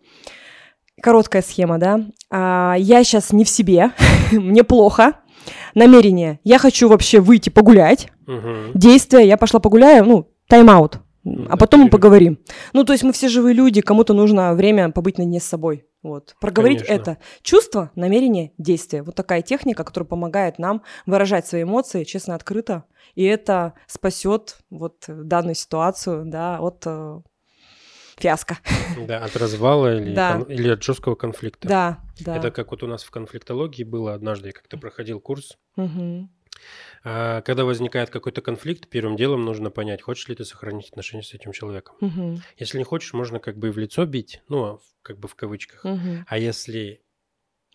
[1.03, 2.01] короткая схема, да.
[2.31, 3.91] А, я сейчас не в себе,
[4.33, 5.21] мне плохо.
[5.75, 6.41] Намерение.
[6.43, 8.09] Я хочу вообще выйти погулять.
[8.27, 8.73] Мгм.
[8.75, 9.29] Действие.
[9.29, 10.05] Я пошла погуляю.
[10.05, 10.99] Ну, тайм-аут.
[11.29, 12.39] Ну, А потом мы поговорим.
[12.73, 15.85] Ну, то есть мы все живые люди, кому-то нужно время побыть наедине с собой.
[16.05, 16.37] Вот.
[16.41, 17.03] Проговорить Конечно.
[17.13, 17.19] это.
[17.43, 19.03] Чувство, намерение, действие.
[19.03, 22.85] Вот такая техника, которая помогает нам выражать свои эмоции честно, открыто.
[23.17, 27.21] И это спасет вот данную ситуацию, да, от э,
[28.19, 28.59] фиаско.
[29.09, 30.33] Да, от развала или, Да.
[30.39, 31.67] кон- или от жесткого конфликта.
[31.69, 32.37] Да, да.
[32.37, 35.59] Это как вот у нас в конфликтологии было однажды, я как-то проходил курс.
[35.75, 36.31] Мгм.
[37.05, 41.35] А, Когда возникает какой-то конфликт, первым делом нужно понять, хочешь ли ты сохранить отношения с
[41.35, 41.97] этим человеком.
[42.01, 42.43] Мгм.
[42.59, 45.35] Если не хочешь, можно как бы и в лицо бить, ну, в- как бы в
[45.35, 45.85] кавычках.
[45.85, 46.25] Мгм.
[46.29, 47.03] А если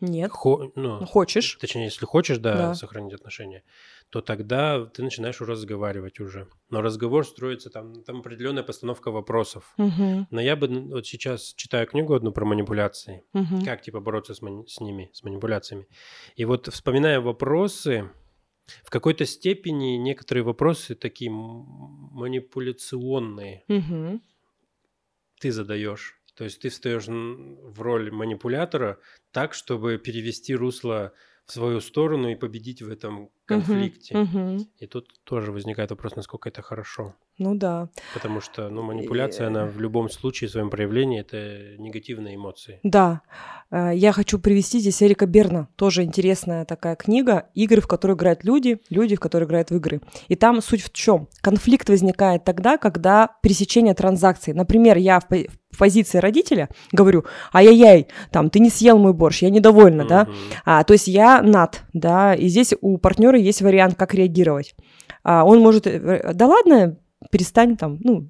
[0.02, 0.32] Нет.
[0.32, 1.58] хо- ну, Хочешь?
[1.62, 2.74] точнее, если хочешь, да, Да.
[2.74, 3.64] сохранить отношения,
[4.10, 6.48] то тогда ты начинаешь разговаривать уже.
[6.70, 9.72] Но разговор строится там, там определенная постановка вопросов.
[9.78, 10.28] Мгм.
[10.32, 13.24] Но я бы вот сейчас читаю книгу одну про манипуляции.
[13.32, 13.64] Мгм.
[13.64, 15.88] Как типа бороться с, мани- с ними, с манипуляциями.
[16.36, 18.10] И вот вспоминая вопросы,
[18.84, 24.22] в какой-то степени некоторые вопросы такие манипуляционные Мгм.
[25.40, 26.18] ты задаешь.
[26.36, 29.00] То есть ты встаешь в роль манипулятора
[29.32, 31.14] так, чтобы перевести русло
[31.46, 34.18] в свою сторону и победить в этом конфликте.
[34.18, 34.60] Мгм.
[34.78, 37.16] И тут тоже возникает вопрос, насколько это хорошо.
[37.38, 37.90] Ну да.
[38.14, 42.80] Потому что ну, манипуляция, она в любом случае в своем проявлении это негативные эмоции.
[42.84, 43.22] Да,
[43.72, 45.68] Э, я хочу привести здесь Эрика Берна.
[45.76, 47.48] Тоже интересная такая книга.
[47.56, 50.02] Игры, в которые играют люди, люди, в которые играют в игры.
[50.28, 51.28] И там суть в чем?
[51.42, 54.54] Конфликт возникает тогда, когда пересечение транзакций.
[54.54, 59.50] Например, я в, в позиции родителя говорю, ай-яй-яй, там, ты не съел мой борщ, я
[59.50, 60.26] недовольна, да?
[60.26, 60.34] Мгм.
[60.66, 64.76] А, то есть я над, да, и здесь у партнера есть вариант, как реагировать.
[65.24, 66.98] А, он может, э, да ладно,
[67.32, 68.30] перестань там, ну,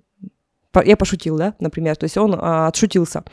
[0.86, 3.24] я пошутил, да, например, то есть он а, отшутился.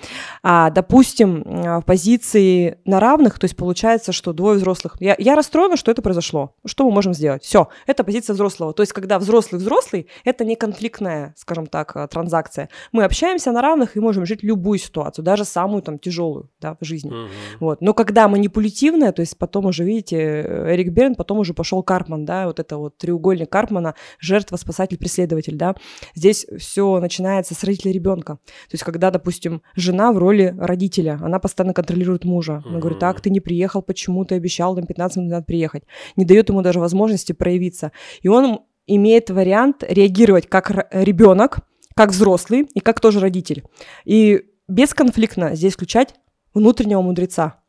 [0.43, 4.97] А, допустим, а, в позиции на равных, то есть получается, что двое взрослых.
[4.99, 6.55] Я, я расстроена, что это произошло.
[6.67, 7.45] Что мы можем сделать?
[7.45, 8.73] Все, это позиция взрослого.
[8.73, 12.69] То есть, когда взрослый взрослый, это не конфликтная, скажем так, а, транзакция.
[12.91, 16.85] Мы общаемся на равных и можем жить любую ситуацию, даже самую там тяжелую, да, в
[16.85, 17.11] жизни.
[17.11, 17.29] Мгм.
[17.61, 17.81] Вот.
[17.81, 22.47] Но когда манипулятивная, то есть потом уже, видите, Эрик Берн, потом уже пошел Карпман, да,
[22.47, 25.77] вот это вот треугольник Карпмана, жертва, спасатель, преследователь, да.
[26.15, 28.35] Здесь все начинается с родителя ребенка.
[28.37, 32.63] То есть когда, допустим, жена в роли родителя, она постоянно контролирует мужа.
[32.67, 35.85] Она говорит, так, ты не приехал, почему ты обещал там 15 минут приехать.
[36.17, 37.93] Не дает ему даже возможности проявиться.
[38.23, 41.59] И он имеет вариант реагировать как ребенок,
[41.95, 43.65] как взрослый и как тоже родитель.
[44.05, 46.15] И бесконфликтно здесь включать
[46.55, 47.61] внутреннего мудреца.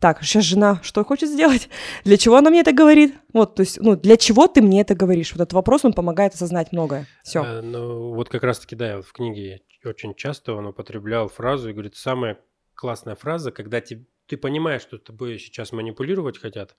[0.00, 1.68] Так, сейчас жена что хочет сделать?
[2.04, 3.14] Для чего она мне это говорит?
[3.32, 5.32] Вот, то есть, ну, для чего ты мне это говоришь?
[5.32, 7.06] Вот этот вопрос, он помогает осознать многое.
[7.24, 7.42] Все.
[7.42, 11.72] А, ну, вот как раз-таки, да, вот в книге очень часто он употреблял фразу и
[11.72, 12.38] говорит, самая
[12.74, 16.76] классная фраза, когда ты, ты понимаешь, что тобой сейчас манипулировать хотят,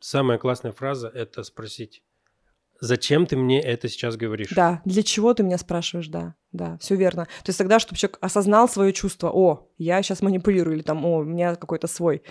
[0.00, 2.02] самая классная фраза– это спросить,
[2.82, 4.50] зачем ты мне это сейчас говоришь?
[4.50, 7.24] Да, для чего ты меня спрашиваешь, да, да, все верно.
[7.24, 11.18] То есть тогда, чтобы человек осознал свое чувство, о, я сейчас манипулирую, или там, о,
[11.18, 12.22] у меня какой-то свой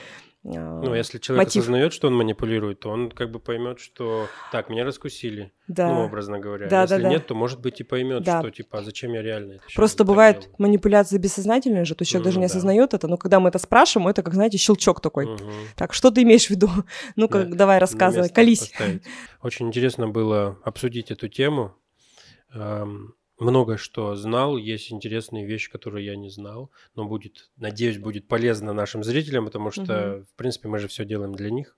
[0.44, 1.62] ну, если человек мотив.
[1.62, 5.52] осознает, что он манипулирует, то он как бы поймет, что так, меня раскусили.
[5.68, 5.88] Да.
[5.94, 6.68] Ну, образно говоря.
[6.68, 7.10] Да, если да, да.
[7.10, 8.40] нет, то может быть и поймет, Да.
[8.42, 10.56] что типа, а зачем я реально это Просто бывает делаю?
[10.58, 12.52] манипуляция бессознательная же, то есть человек даже Ну не да.
[12.54, 15.28] осознает это, но когда мы это спрашиваем, это, как, знаете, щелчок такой.
[15.28, 15.52] Мгм.
[15.76, 16.70] Так, что ты имеешь в виду?
[17.16, 18.70] Ну-ка, Да, давай рассказывай, колись.
[18.70, 19.04] поставить.
[19.44, 21.76] Очень интересно было обсудить эту тему.
[22.54, 28.28] Эм, Много что знал, есть интересные вещи, которые я не знал, но будет, надеюсь, будет
[28.28, 31.76] полезно нашим зрителям, потому что, в принципе, мы же все делаем для них.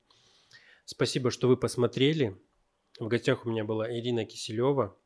[0.83, 2.37] Спасибо, что вы посмотрели.
[2.99, 4.97] В гостях у меня была Ирина Киселева.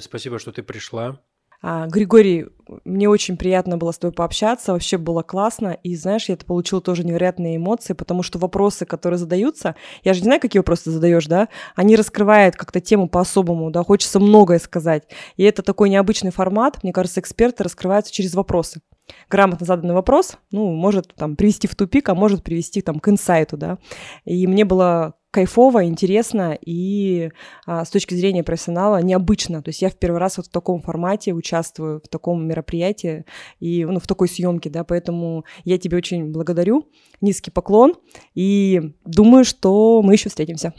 [0.00, 1.22] Спасибо, что ты пришла.
[1.60, 2.46] А, Григорий,
[2.84, 6.80] мне очень приятно было с тобой пообщаться, вообще было классно, и знаешь, я это получила
[6.80, 11.26] тоже невероятные эмоции, потому что вопросы, которые задаются, я же не знаю, какие вопросы задаешь,
[11.26, 16.82] да, они раскрывают как-то тему по-особому, да, хочется многое сказать, и это такой необычный формат,
[16.84, 18.80] мне кажется, эксперты раскрываются через вопросы.
[19.28, 23.56] Грамотно заданный вопрос, ну, может там привести в тупик, а может привести там к инсайту,
[23.56, 23.78] да,
[24.24, 27.30] и мне было кайфово, интересно и
[27.66, 29.62] а, с точки зрения профессионала необычно.
[29.62, 33.24] То есть я в первый раз вот в таком формате участвую, в таком мероприятии
[33.60, 36.88] и ну, в такой съемке, да, поэтому я тебе очень благодарю,
[37.20, 37.94] низкий поклон
[38.34, 40.72] и думаю, что мы еще встретимся.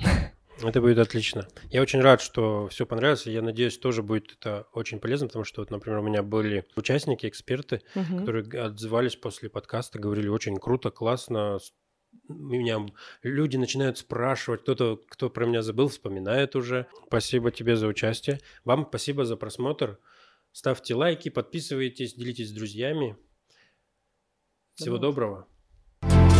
[0.62, 1.48] Это будет отлично.
[1.70, 3.26] Я очень рад, что все понравилось.
[3.26, 7.28] Я надеюсь, тоже будет это очень полезно, потому что, вот, например, у меня были участники,
[7.28, 8.20] эксперты, Мгм.
[8.20, 11.60] которые отзывались после подкаста, говорили очень круто, классно.
[12.28, 12.86] Меня
[13.24, 16.88] люди начинают спрашивать, кто-то, кто про меня забыл, вспоминает уже.
[17.08, 18.40] Спасибо тебе за участие.
[18.66, 20.00] Вам спасибо за просмотр.
[20.52, 23.18] Ставьте лайки, подписывайтесь, делитесь с друзьями.
[24.76, 25.02] Всего Вот.
[25.02, 25.48] доброго.
[26.02, 26.34] Thank